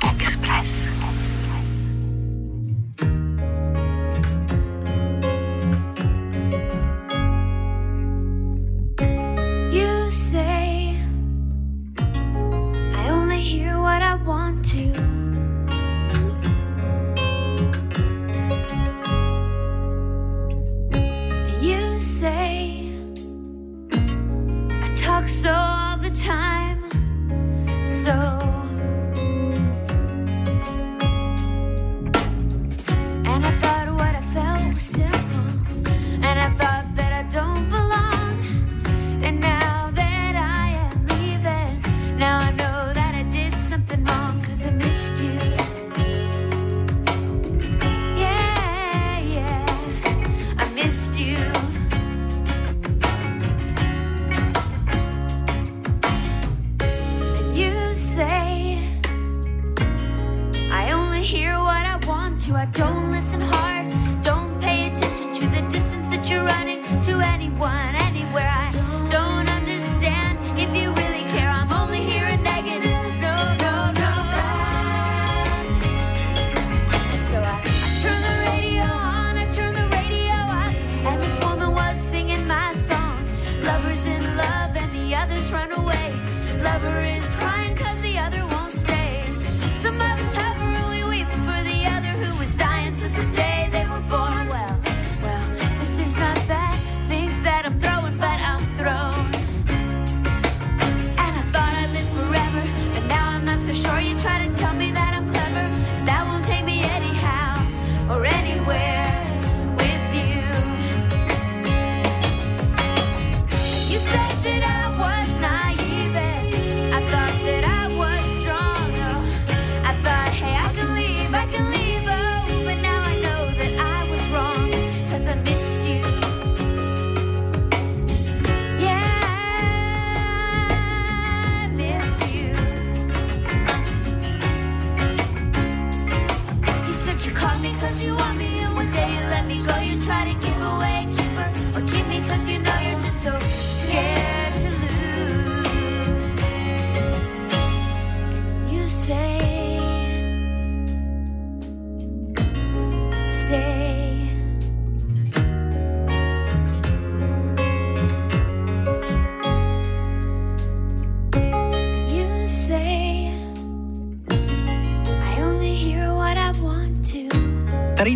[0.04, 0.93] Express.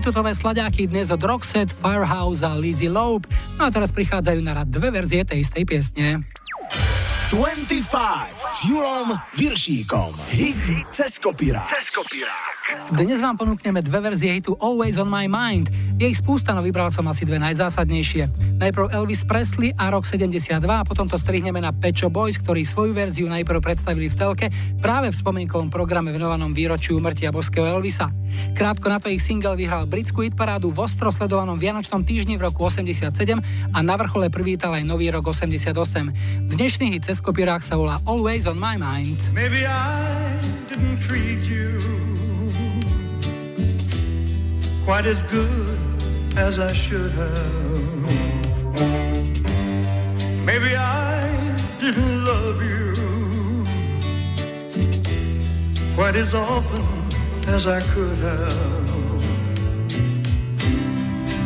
[0.08, 3.28] Tri tutové slaďáky dnes od Roxette, Firehouse a Lizzy Loeb.
[3.60, 6.24] No a teraz prichádzajú na rad dve verzie tej istej piesne.
[7.28, 7.84] 25
[8.32, 10.16] s Julom Viršíkom.
[10.32, 10.64] Hit
[10.96, 11.68] cez kopírák.
[11.68, 12.56] Cez kopírák.
[12.96, 15.68] Dnes vám ponúkneme dve verzie hitu Always on my mind.
[16.00, 18.32] Je ich spústa, no vybral som asi dve najzásadnejšie.
[18.64, 22.96] Najprv Elvis Presley a rok 72 a potom to strihneme na Pecho Boys, ktorí svoju
[22.96, 24.46] verziu najprv predstavili v telke
[24.80, 28.08] práve v spomienkovom programe venovanom výročiu umrtia boského Elvisa.
[28.58, 32.66] Krátko na to ich single vyhral britskú hitparádu v ostro sledovanom Vianočnom týždni v roku
[32.66, 33.14] 87
[33.70, 35.70] a na vrchole privítal aj nový rok 88.
[36.50, 39.18] Dnešný hit cez kopírák sa volá Always on my mind.
[39.30, 41.78] Maybe I didn't treat you
[44.82, 45.78] quite as good
[46.34, 48.08] as I should have.
[50.42, 51.28] Maybe I
[51.78, 52.88] didn't love you
[55.94, 56.97] quite as often
[57.48, 58.88] as I could have.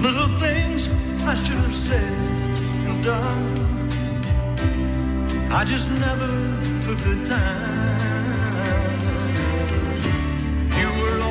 [0.02, 0.88] Little things
[1.22, 2.12] I should have said
[2.88, 3.44] and done.
[5.50, 6.30] I just never
[6.84, 7.72] took the time.
[10.80, 11.22] You were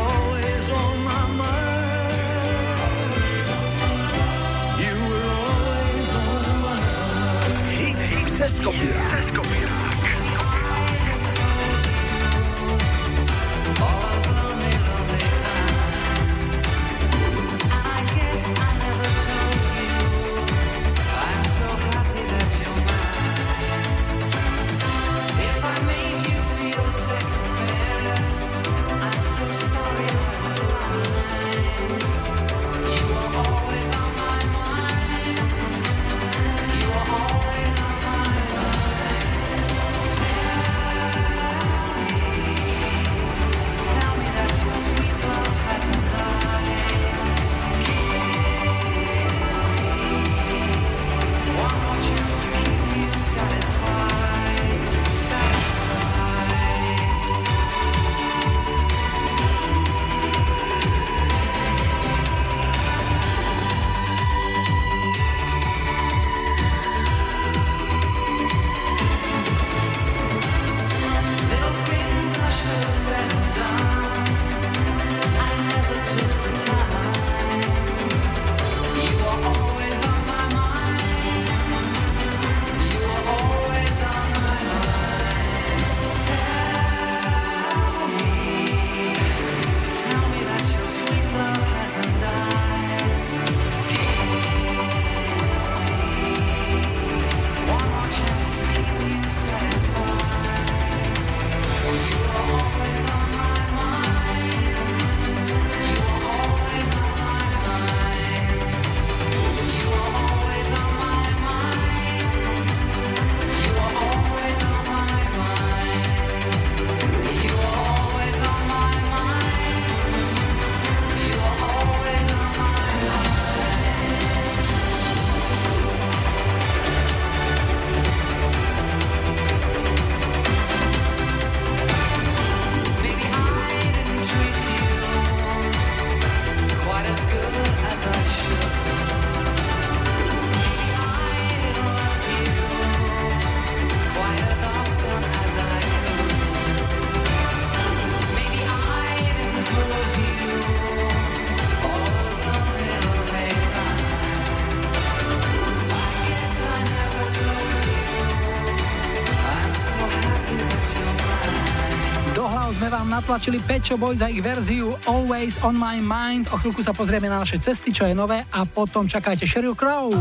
[163.32, 166.52] potlačili Pet Boys za ich verziu Always on my mind.
[166.52, 170.12] O chvíľku sa pozrieme na naše cesty, čo je nové a potom čakajte Sheryl Crow.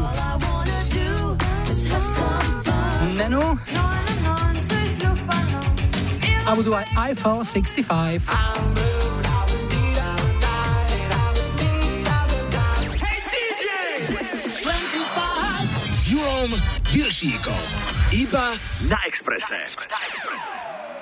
[3.19, 3.59] Nenu.
[6.47, 8.23] A budú aj Eiffel 65.
[15.99, 16.55] S Julom
[18.15, 18.55] Iba
[18.87, 19.51] na Expresse.
[19.51, 20.60] Na Expresse.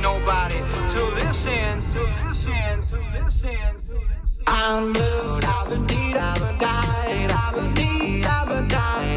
[0.00, 3.50] nobody to listen, to listen, to listen,
[3.86, 4.44] to listen.
[4.46, 7.54] I'm blue, I've been deed, I've been died, I've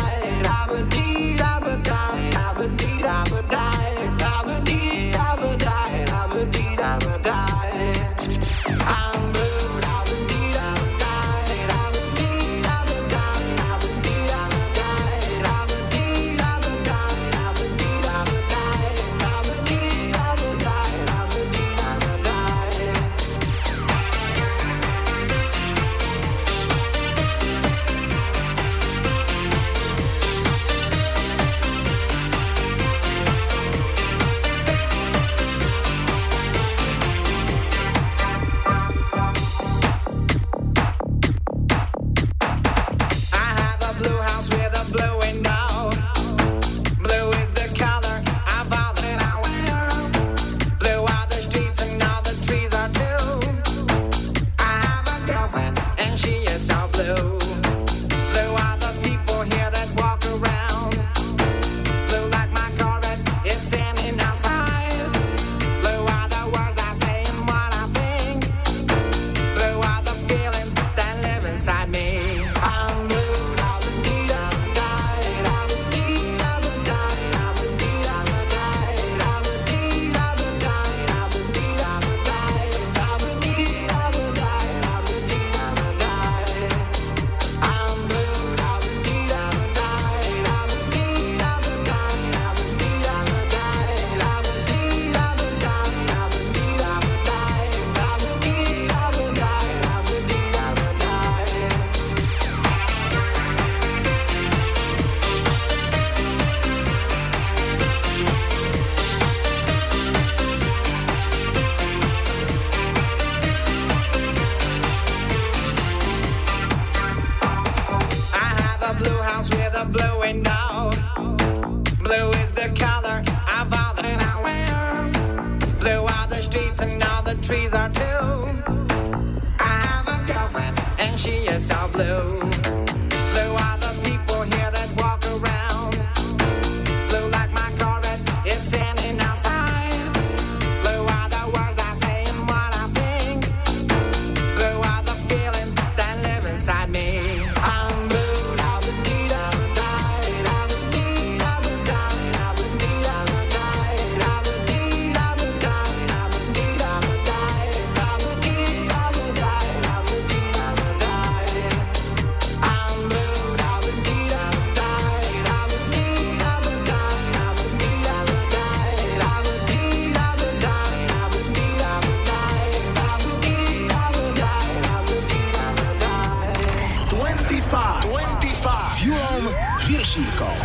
[177.70, 178.02] 25.
[178.02, 178.92] 25.
[178.98, 179.42] Fuel
[179.86, 180.58] Viršíkov.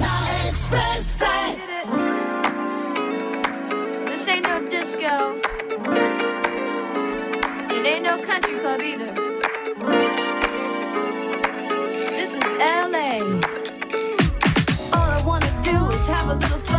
[0.00, 1.36] Na Expresse.
[4.08, 5.36] This ain't no disco.
[7.68, 9.12] It ain't no country club either.
[12.16, 13.20] This is LA.
[14.96, 16.75] All I wanna do is have a little fun.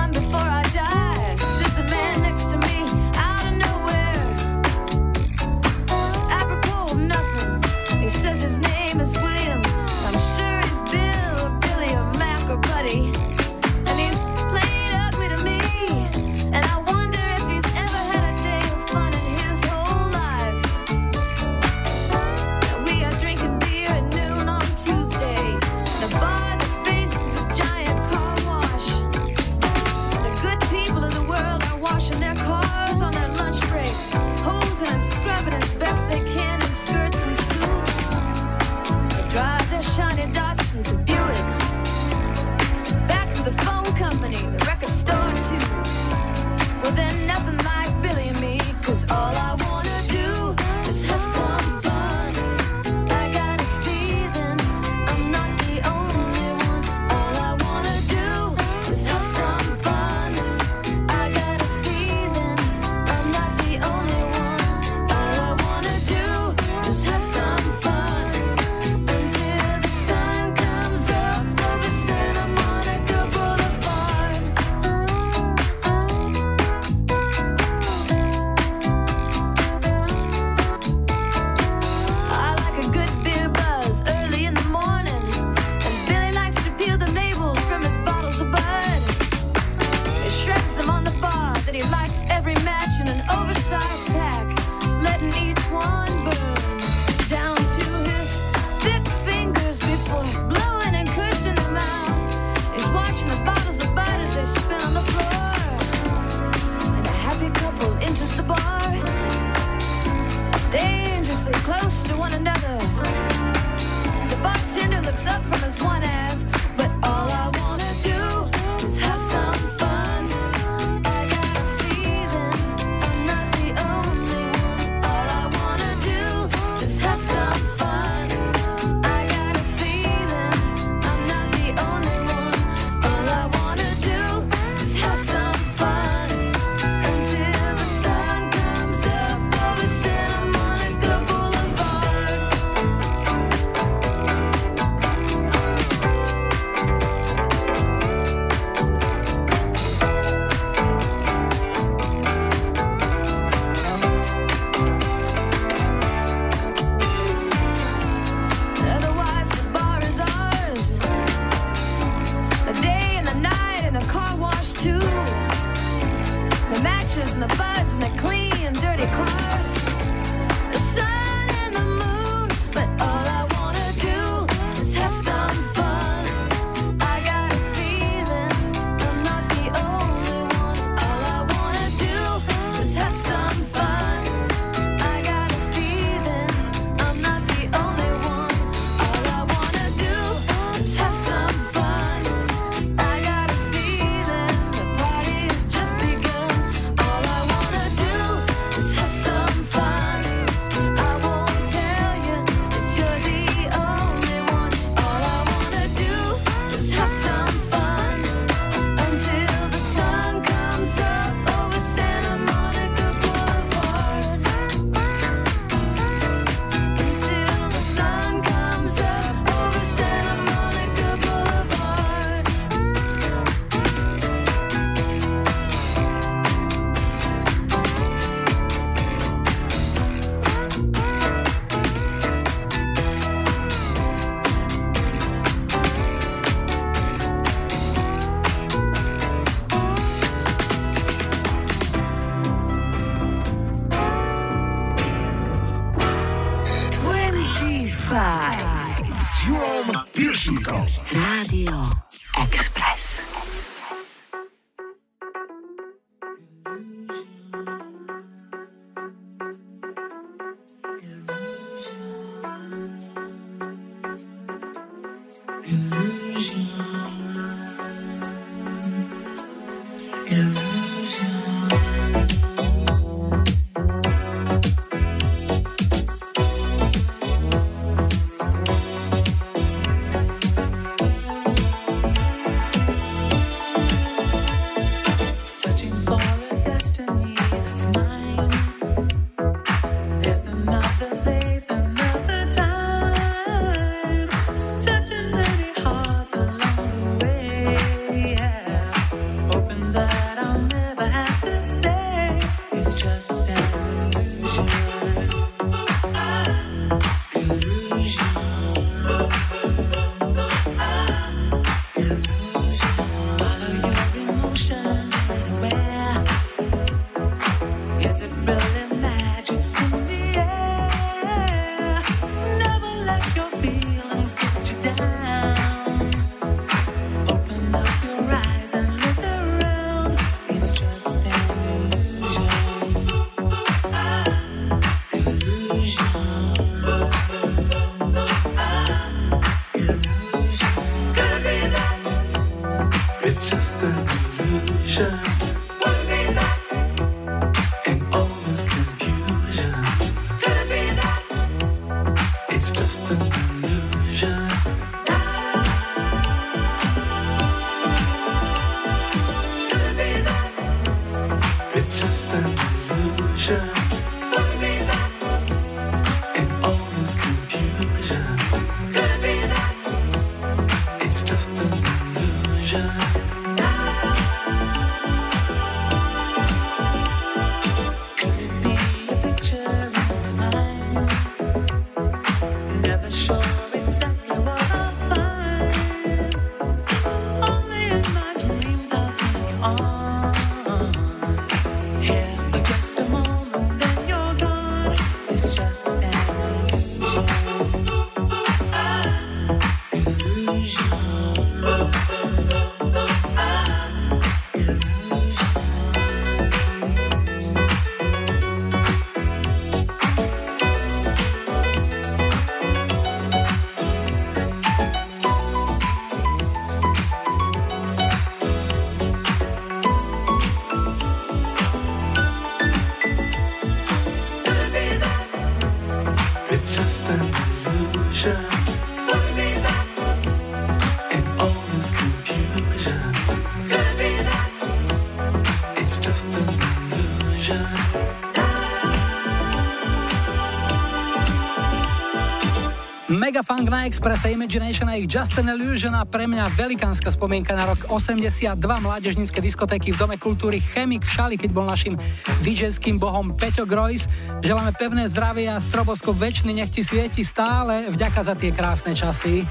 [443.88, 448.60] Expresse Imagination a ich Just an Illusion a pre mňa velikánska spomienka na rok 82
[448.60, 451.96] mládežnícke diskotéky v Dome kultúry Chemik v Šali, keď bol našim
[452.44, 454.12] DJským bohom Peťo Grojs.
[454.44, 457.88] Želáme pevné zdravie a strobosko väčšiny nech ti svieti stále.
[457.88, 459.48] Vďaka za tie krásne časy.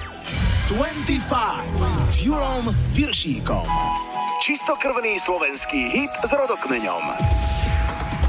[0.68, 3.64] 25 s Julom Viršíkom.
[4.44, 7.45] Čistokrvný slovenský hit s rodokmeňom.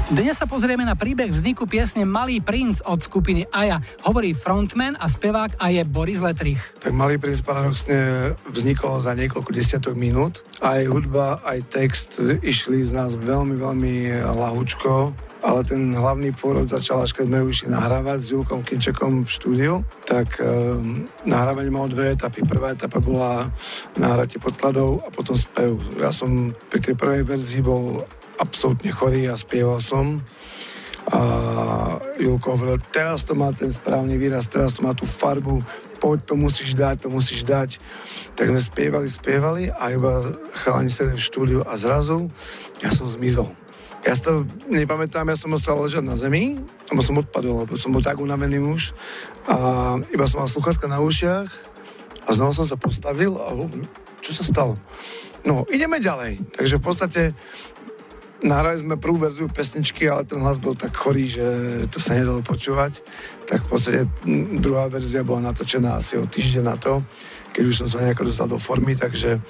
[0.08, 3.76] Dnes sa pozrieme na príbeh vzniku piesne Malý princ od skupiny Aja.
[4.08, 6.56] Hovorí frontman a spevák a je Boris Letrich.
[6.80, 10.40] Tak Malý princ paradoxne vznikol za niekoľko desiatok minút.
[10.64, 17.06] Aj hudba, aj text išli z nás veľmi, veľmi lahúčko ale ten hlavný pôrod začal
[17.06, 22.14] až keď sme išli nahrávať s Julkom Kinčekom v štúdiu, tak um, nahrávanie malo dve
[22.14, 22.42] etapy.
[22.42, 23.46] Prvá etapa bola
[23.94, 25.78] nahratie podkladov a potom spev.
[25.94, 28.02] Ja som pri tej prvej verzii bol
[28.38, 30.22] absolútne chorý a spieval som
[31.08, 31.20] a
[32.20, 35.64] Julko hovoril, teraz to má ten správny výraz, teraz to má tú farbu,
[35.96, 37.80] poď, to musíš dať, to musíš dať.
[38.36, 40.20] Tak sme spievali, spievali a iba
[40.52, 42.28] chalani sedeli v štúdiu a zrazu
[42.84, 43.48] ja som zmizol.
[44.04, 46.60] Ja si to nepamätám, ja som ostal ležať na zemi,
[46.92, 48.92] lebo som odpadol, lebo som bol tak unavený už
[49.48, 49.56] a
[50.12, 51.48] iba som mal sluchatka na ušiach
[52.24, 53.48] a znova som sa postavil a
[54.20, 54.76] čo sa stalo?
[55.46, 56.44] No, ideme ďalej.
[56.52, 57.22] Takže v podstate
[58.42, 61.46] nahrali sme prvú verziu pesničky, ale ten hlas bol tak chorý, že
[61.90, 63.02] to sa nedalo počúvať.
[63.48, 64.00] Tak v podstate
[64.58, 67.02] druhá verzia bola natočená asi o týždeň na to,
[67.50, 69.42] keď už som sa nejako dostal do formy, takže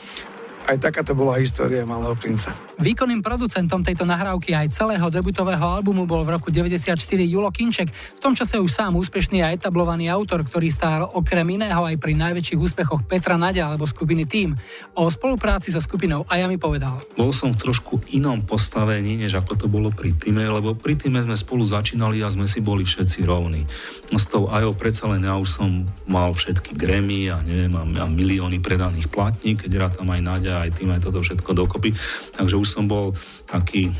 [0.69, 2.53] aj taká to bola história Malého princa.
[2.77, 6.93] Výkonným producentom tejto nahrávky aj celého debutového albumu bol v roku 94
[7.25, 11.81] Julo Kinček, v tom čase už sám úspešný a etablovaný autor, ktorý stál okrem iného
[11.81, 14.53] aj pri najväčších úspechoch Petra Nadia alebo skupiny Team.
[14.93, 17.01] O spolupráci so skupinou Aja mi povedal.
[17.17, 21.25] Bol som v trošku inom postavení, než ako to bolo pri týme, lebo pri týme
[21.25, 23.65] sme spolu začínali a sme si boli všetci rovní.
[24.13, 28.05] No s tou Ajou predsa len ja už som mal všetky Grammy a neviem, a,
[28.05, 31.95] a milióny predaných platní, keď rád tam aj Nadia, aj tým, aj toto všetko dokopy.
[32.35, 33.15] Takže už som bol
[33.47, 33.95] taký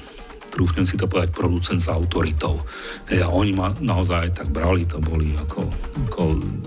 [0.49, 2.59] trúfnem si to povedať, producent s autoritou.
[3.07, 5.69] Hej, a oni ma naozaj tak brali, to boli ako,
[6.09, 6.21] ako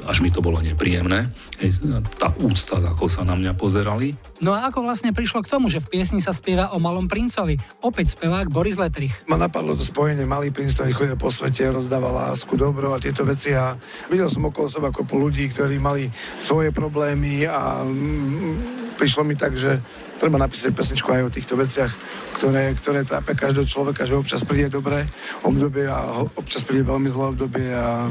[0.07, 1.27] až mi to bolo nepríjemné.
[1.59, 1.83] Hej,
[2.17, 4.13] tá úcta, ako sa na mňa pozerali.
[4.41, 7.59] No a ako vlastne prišlo k tomu, že v piesni sa spieva o malom princovi?
[7.85, 9.13] Opäť spevák Boris Letrich.
[9.29, 13.25] Ma napadlo to spojenie Malý princ, ktorý chodil po svete, rozdáva lásku, dobro a tieto
[13.27, 13.77] veci a
[14.09, 16.09] videl som okolo seba kopu ľudí, ktorí mali
[16.41, 19.81] svoje problémy a mm, prišlo mi tak, že
[20.21, 21.89] treba napísať pesničku aj o týchto veciach,
[22.37, 25.09] ktoré, ktoré trápia každého človeka, že občas príde dobré
[25.41, 28.05] obdobie a občas príde veľmi zlé obdobie a,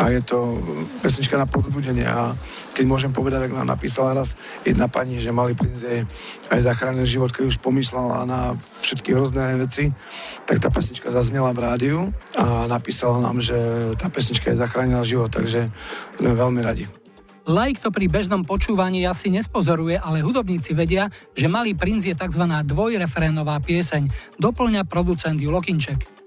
[0.00, 0.56] a je to
[1.04, 2.32] pesnička na povzbudenie a
[2.72, 4.32] keď môžem povedať, ak nám napísala raz
[4.64, 6.08] jedna pani, že Malý princ je
[6.48, 9.92] aj zachránený život, keď už pomyslela na všetky hrozné veci,
[10.48, 12.00] tak tá pesnička zaznela v rádiu
[12.40, 13.58] a napísala nám, že
[14.00, 15.68] tá pesnička je zachránila život, takže
[16.16, 16.88] sme veľmi radi.
[17.48, 22.44] Like to pri bežnom počúvaní asi nespozoruje, ale hudobníci vedia, že Malý princ je tzv.
[22.44, 24.36] dvojreferénová pieseň.
[24.36, 26.19] Doplňa producent Julo Kinček.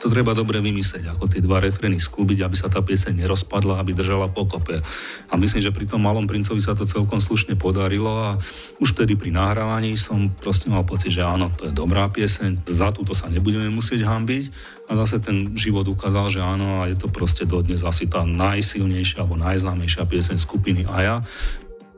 [0.00, 3.92] To treba dobre vymyslieť, ako tie dva refrény sklúbiť, aby sa tá pieseň nerozpadla, aby
[3.92, 4.80] držala pokope.
[5.28, 8.40] A myslím, že pri tom malom princovi sa to celkom slušne podarilo a
[8.80, 12.96] už vtedy pri nahrávaní som proste mal pocit, že áno, to je dobrá pieseň, za
[12.96, 14.44] túto sa nebudeme musieť hambiť.
[14.88, 19.20] A zase ten život ukázal, že áno, a je to proste dodnes asi tá najsilnejšia
[19.20, 21.20] alebo najznámejšia pieseň skupiny Aja.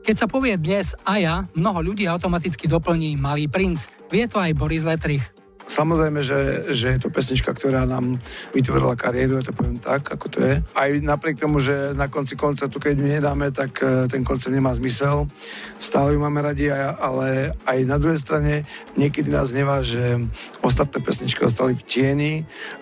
[0.03, 3.87] Keď sa povie dnes Aja, mnoho ľudí automaticky doplní Malý princ.
[4.11, 5.23] Vie to aj Boris Letrich.
[5.63, 8.19] Samozrejme, že, že je to pesnička, ktorá nám
[8.51, 10.53] vytvorila kariéru, ja to poviem tak, ako to je.
[10.75, 14.75] Aj napriek tomu, že na konci koncertu, keď ju nedáme, tak eh, ten koncert nemá
[14.75, 15.31] zmysel.
[15.79, 18.67] Stále ju máme radi, ale aj na druhej strane
[18.99, 20.19] niekedy nás nevá, že
[20.59, 22.33] ostatné pesničky ostali v tieni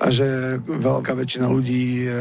[0.02, 2.14] a že veľká väčšina ľudí eh,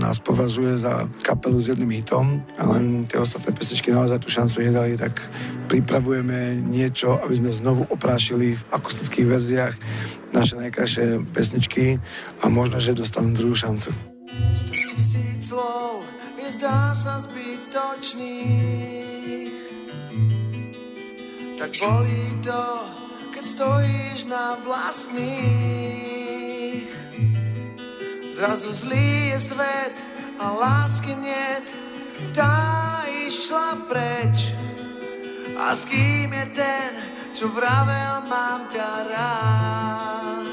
[0.00, 4.64] nás považuje za kapelu s jedným hitom a len tie ostatné pesničky naozaj tú šancu
[4.64, 5.20] nedali, tak
[5.66, 9.74] pripravujeme niečo, aby sme znovu oprášili v akustických verziách
[10.32, 12.00] naše najkrajšie pesničky
[12.42, 13.90] a možno, že dostanú druhú šancu.
[14.52, 16.04] Sto tisíc slov
[16.36, 18.76] je zdá sa zbytočných.
[21.56, 22.64] Tak bolí to,
[23.32, 25.96] keď stojíš na vlastných.
[28.36, 29.96] Zrazu zlý je svet
[30.36, 31.72] a lásky niet,
[32.36, 34.52] tá išla preč.
[35.56, 36.92] A s kým je ten,
[37.32, 40.44] čo vravel, mám ťa rád.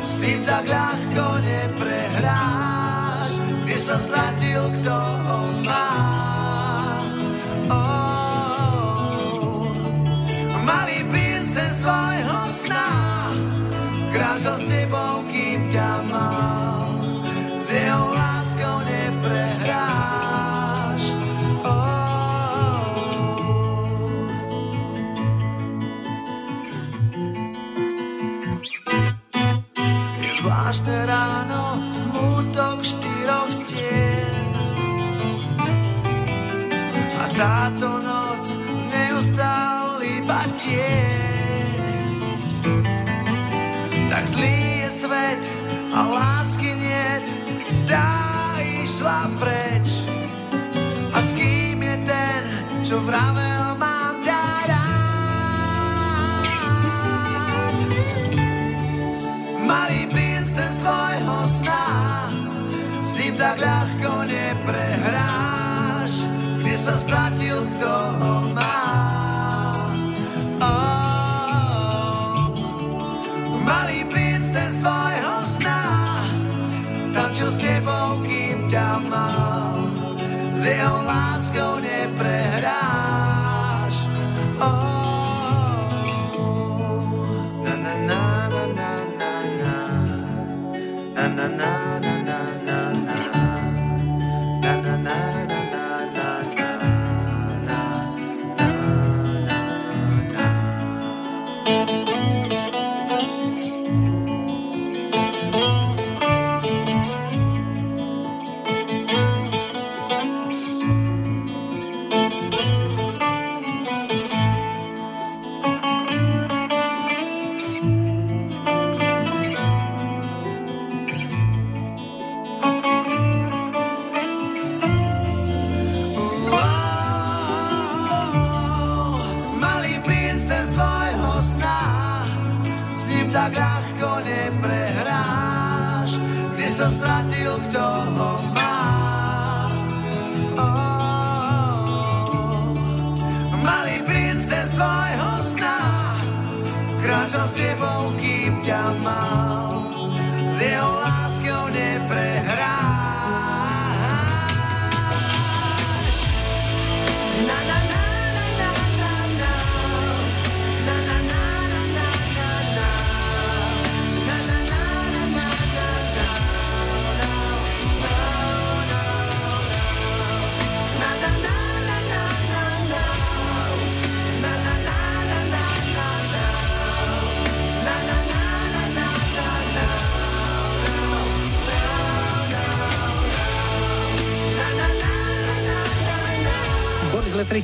[0.07, 3.43] S tým tak ľahko neprehráš.
[3.67, 5.91] Kde sa stratil, kto ho má.
[7.67, 9.67] Oh.
[11.11, 12.87] Princ, ten z tvojho sna
[14.15, 16.63] Kráčal s tebou, kým ťa mal.
[17.73, 18.12] Jeho
[30.73, 34.49] zvláštne ráno, smútok štyroch stien.
[37.13, 38.41] A táto noc
[38.81, 41.77] z neho stál iba tieň
[44.09, 45.43] Tak zlý je svet
[45.93, 47.25] a lásky niet
[47.85, 50.09] Tá išla preč.
[51.13, 52.43] A s kým je ten,
[52.81, 53.62] čo vravel
[61.59, 61.85] sna
[63.05, 66.13] S ním tak ľahko neprehráš
[66.65, 68.81] Kde sa stratil, kto ho má
[70.57, 72.49] oh.
[73.61, 75.81] Malý princ, ten z tvojho sna
[77.13, 79.93] Tančil s tebou, kým ťa mal
[80.63, 82.32] s jeho láskou neprehráš.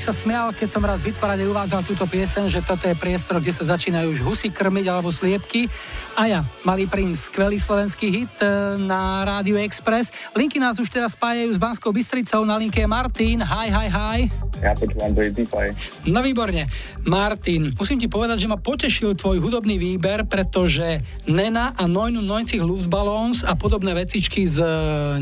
[0.09, 3.77] Sa smial, keď som raz vytvárať uvádzal túto piesen, že toto je priestor, kde sa
[3.77, 5.69] začínajú už husy krmiť alebo sliepky.
[6.17, 10.09] A ja, Malý princ, skvelý slovenský hit e, na Rádiu Express.
[10.33, 13.45] Linky nás už teraz spájajú s Banskou Bystricou, na linke je Martin.
[13.45, 14.48] Hi, hi, hi.
[14.59, 16.11] Ja počúvam 25.
[16.11, 16.67] No výborne.
[17.07, 20.99] Martin, musím ti povedať, že ma potešil tvoj hudobný výber, pretože
[21.31, 24.67] Nena a 99 Luftballons a podobné vecičky z e,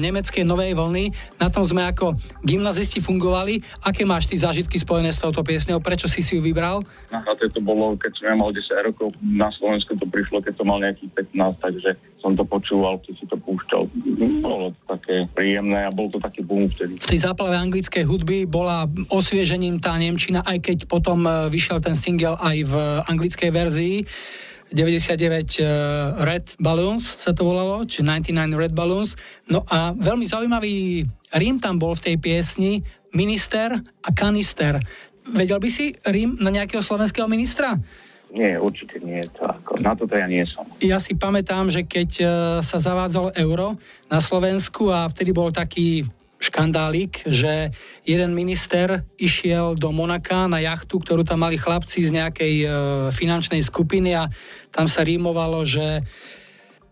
[0.01, 3.61] nemeckej novej vlny, na tom sme ako gymnazisti fungovali.
[3.85, 5.85] Aké máš ty zážitky spojené s touto piesňou?
[5.85, 6.81] Prečo si si ju vybral?
[7.13, 10.53] Na chate to bolo, keď som ja mal 10 rokov, na Slovensku to prišlo, keď
[10.57, 13.81] som mal nejakých 15, takže som to počúval, keď si to púšťal.
[14.41, 16.97] Bolo to také príjemné a bol to taký boom vtedy.
[16.97, 21.93] V tej záplave anglickej hudby bola osviežením tá Nemčina, aj keď potom e, vyšiel ten
[21.93, 22.73] single aj v
[23.05, 23.95] anglickej verzii.
[24.67, 29.15] 99 uh, Red Balloons sa to volalo, či 99 Red Balloons.
[29.47, 31.07] No a veľmi zaujímavý
[31.39, 32.83] rím tam bol v tej piesni,
[33.15, 34.83] minister a kanister.
[35.23, 37.79] Vedel by si rím na nejakého slovenského ministra?
[38.31, 39.23] Nie, určite nie.
[39.39, 40.67] To ako, na toto ja nie som.
[40.83, 42.25] Ja si pamätám, že keď e,
[42.59, 43.79] sa zavádzalo euro
[44.11, 46.03] na Slovensku a vtedy bol taký
[46.37, 47.73] škandálik, že
[48.05, 52.67] jeden minister išiel do Monaka na jachtu, ktorú tam mali chlapci z nejakej e,
[53.09, 54.29] finančnej skupiny a
[54.69, 56.05] tam sa rímovalo, že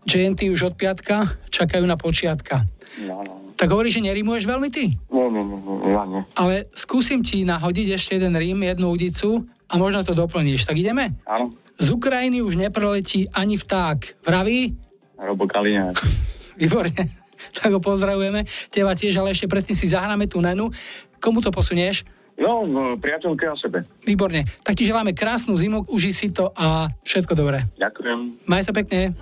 [0.06, 2.66] JNT už od piatka čakajú na počiatka.
[3.02, 3.54] No, no.
[3.56, 4.98] Tak hovoríš, že nerímuješ veľmi ty?
[5.08, 6.22] Nie, nie, nie, nie, ja nie.
[6.36, 10.66] Ale skúsim ti nahodiť ešte jeden rím, jednu udicu a možno to doplníš.
[10.66, 11.18] Tak ideme?
[11.26, 11.54] Áno.
[11.76, 14.24] Z Ukrajiny už nepreletí ani vták.
[14.24, 14.72] Vraví?
[15.20, 15.96] Robo Kaliňák.
[16.60, 17.26] Výborne.
[17.52, 18.48] Tak ho pozdravujeme.
[18.72, 20.72] Teba tiež, ale ešte predtým si zahráme tú nenu.
[21.20, 22.04] Komu to posunieš?
[22.36, 23.88] No, no, priateľke a sebe.
[24.04, 24.44] Výborne.
[24.60, 27.64] Tak ti želáme krásnu zimu, uži si to a všetko dobré.
[27.80, 28.44] Ďakujem.
[28.44, 29.16] Maj sa pekne.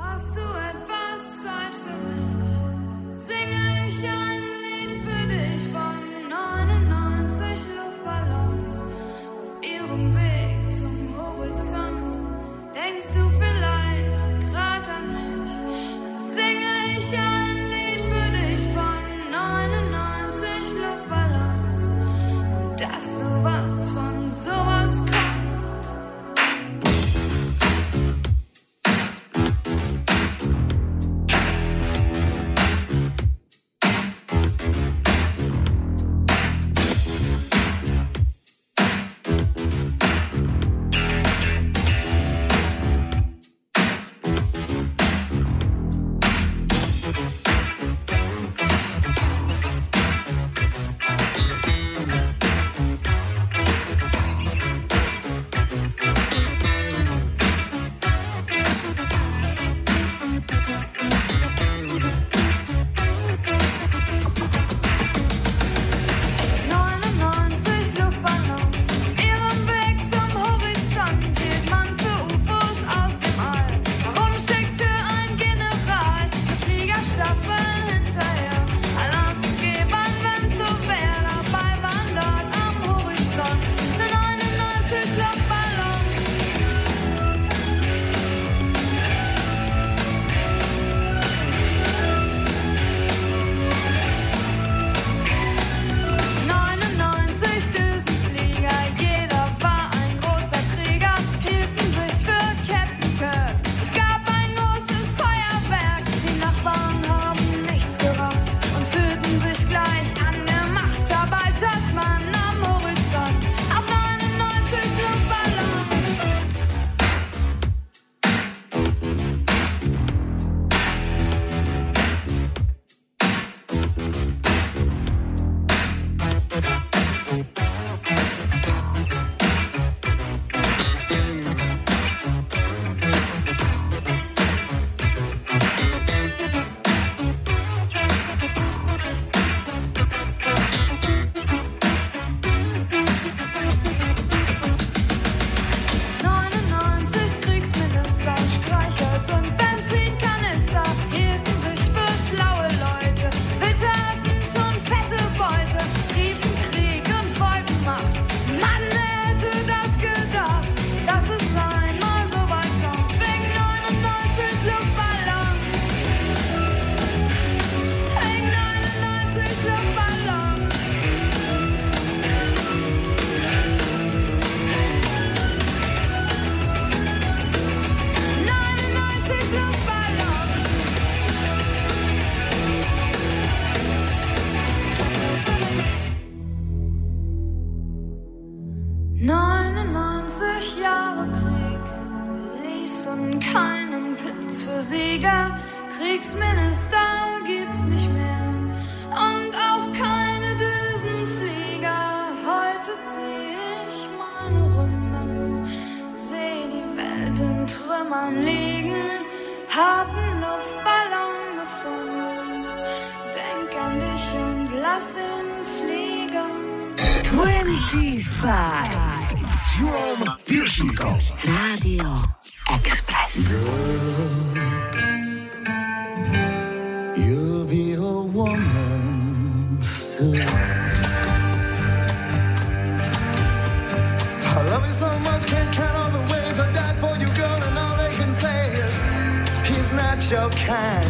[240.34, 241.06] Your kind.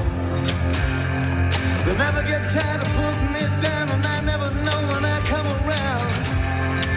[1.87, 5.47] They never get tired of putting it down, and I never know when I come
[5.47, 6.09] around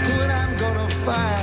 [0.10, 1.37] what I'm gonna find.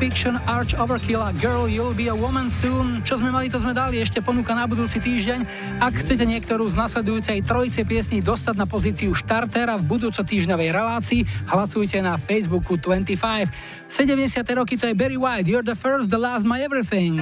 [0.00, 3.04] Fiction, Arch Overkill a Girl You'll Be a Woman Soon.
[3.04, 4.00] Čo sme mali, to sme dali.
[4.00, 5.44] Ešte ponuka na budúci týždeň.
[5.76, 11.20] Ak chcete niektorú z nasledujúcej trojice piesní dostať na pozíciu štartera v budúco týždňovej relácii,
[11.52, 13.52] hlasujte na Facebooku 25.
[13.92, 14.40] 70.
[14.56, 17.20] roky to je Barry White, You're the first, the last, my everything.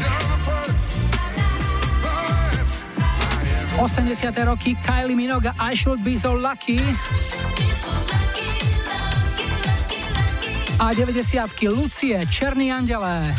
[3.74, 4.22] 80.
[4.46, 6.78] roky Kylie Minogue I Should Be So Lucky.
[10.78, 11.74] A 90.
[11.74, 13.34] Lucie, Černý andele.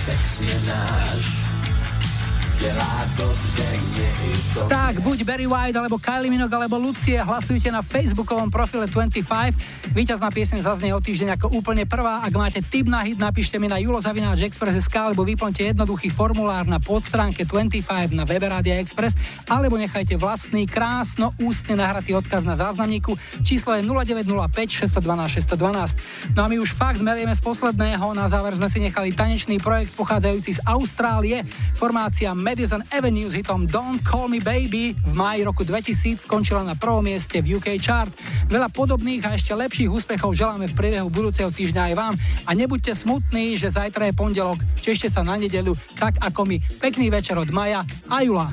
[4.68, 9.96] Tak, buď Barry White, alebo Kylie Minogue, alebo Lucie, hlasujte na facebookovom profile 25.
[9.96, 12.20] Výťazná pieseň zaznie o týždeň ako úplne prvá.
[12.28, 17.48] Ak máte tip na hit, napíšte mi na julozavináčexpress.sk alebo vyplňte jednoduchý formulár na podstránke
[17.48, 19.16] 25 na webe Rádia Express
[19.50, 23.18] alebo nechajte vlastný krásno ústne nahratý odkaz na záznamníku.
[23.42, 26.38] Číslo je 0905 612 612.
[26.38, 28.14] No a my už fakt merieme z posledného.
[28.14, 31.42] Na záver sme si nechali tanečný projekt pochádzajúci z Austrálie.
[31.76, 36.78] Formácia Madison Avenue s hitom Don't Call Me Baby v máji roku 2000 skončila na
[36.78, 38.14] prvom mieste v UK chart.
[38.48, 42.14] Veľa podobných a ešte lepších úspechov želáme v priebehu budúceho týždňa aj vám
[42.46, 44.62] a nebuďte smutní, že zajtra je pondelok.
[44.78, 46.58] Tešte sa na nedeľu, tak ako my.
[46.78, 47.82] Pekný večer od Maja
[48.12, 48.48] a Jula.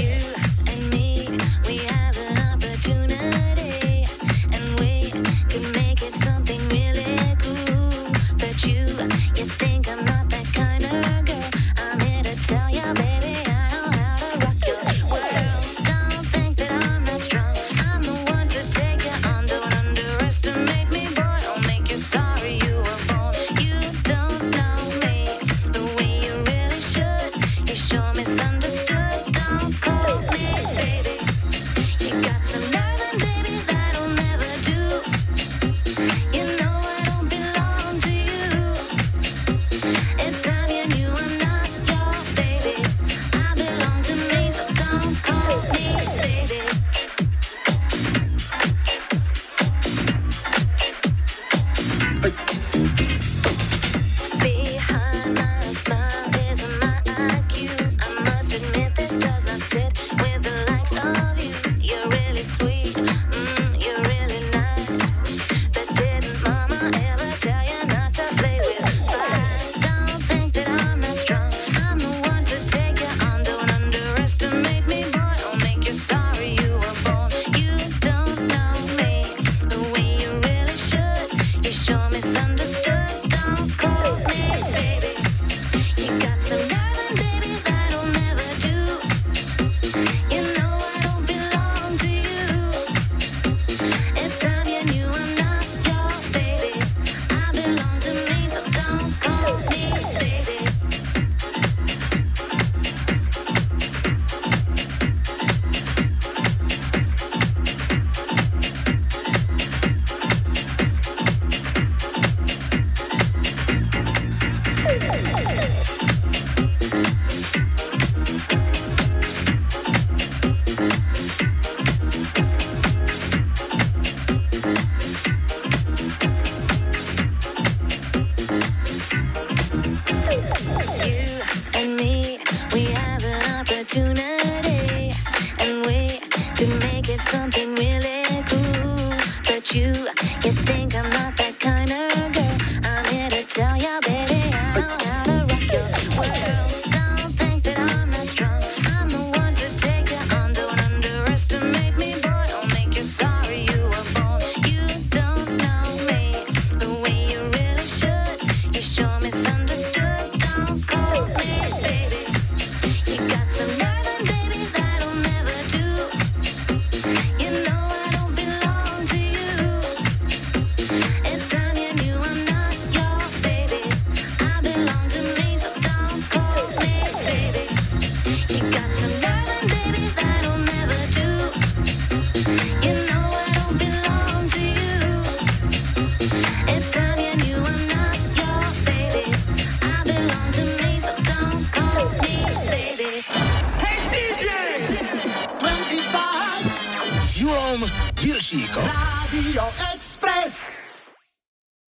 [0.00, 0.29] Sorry, you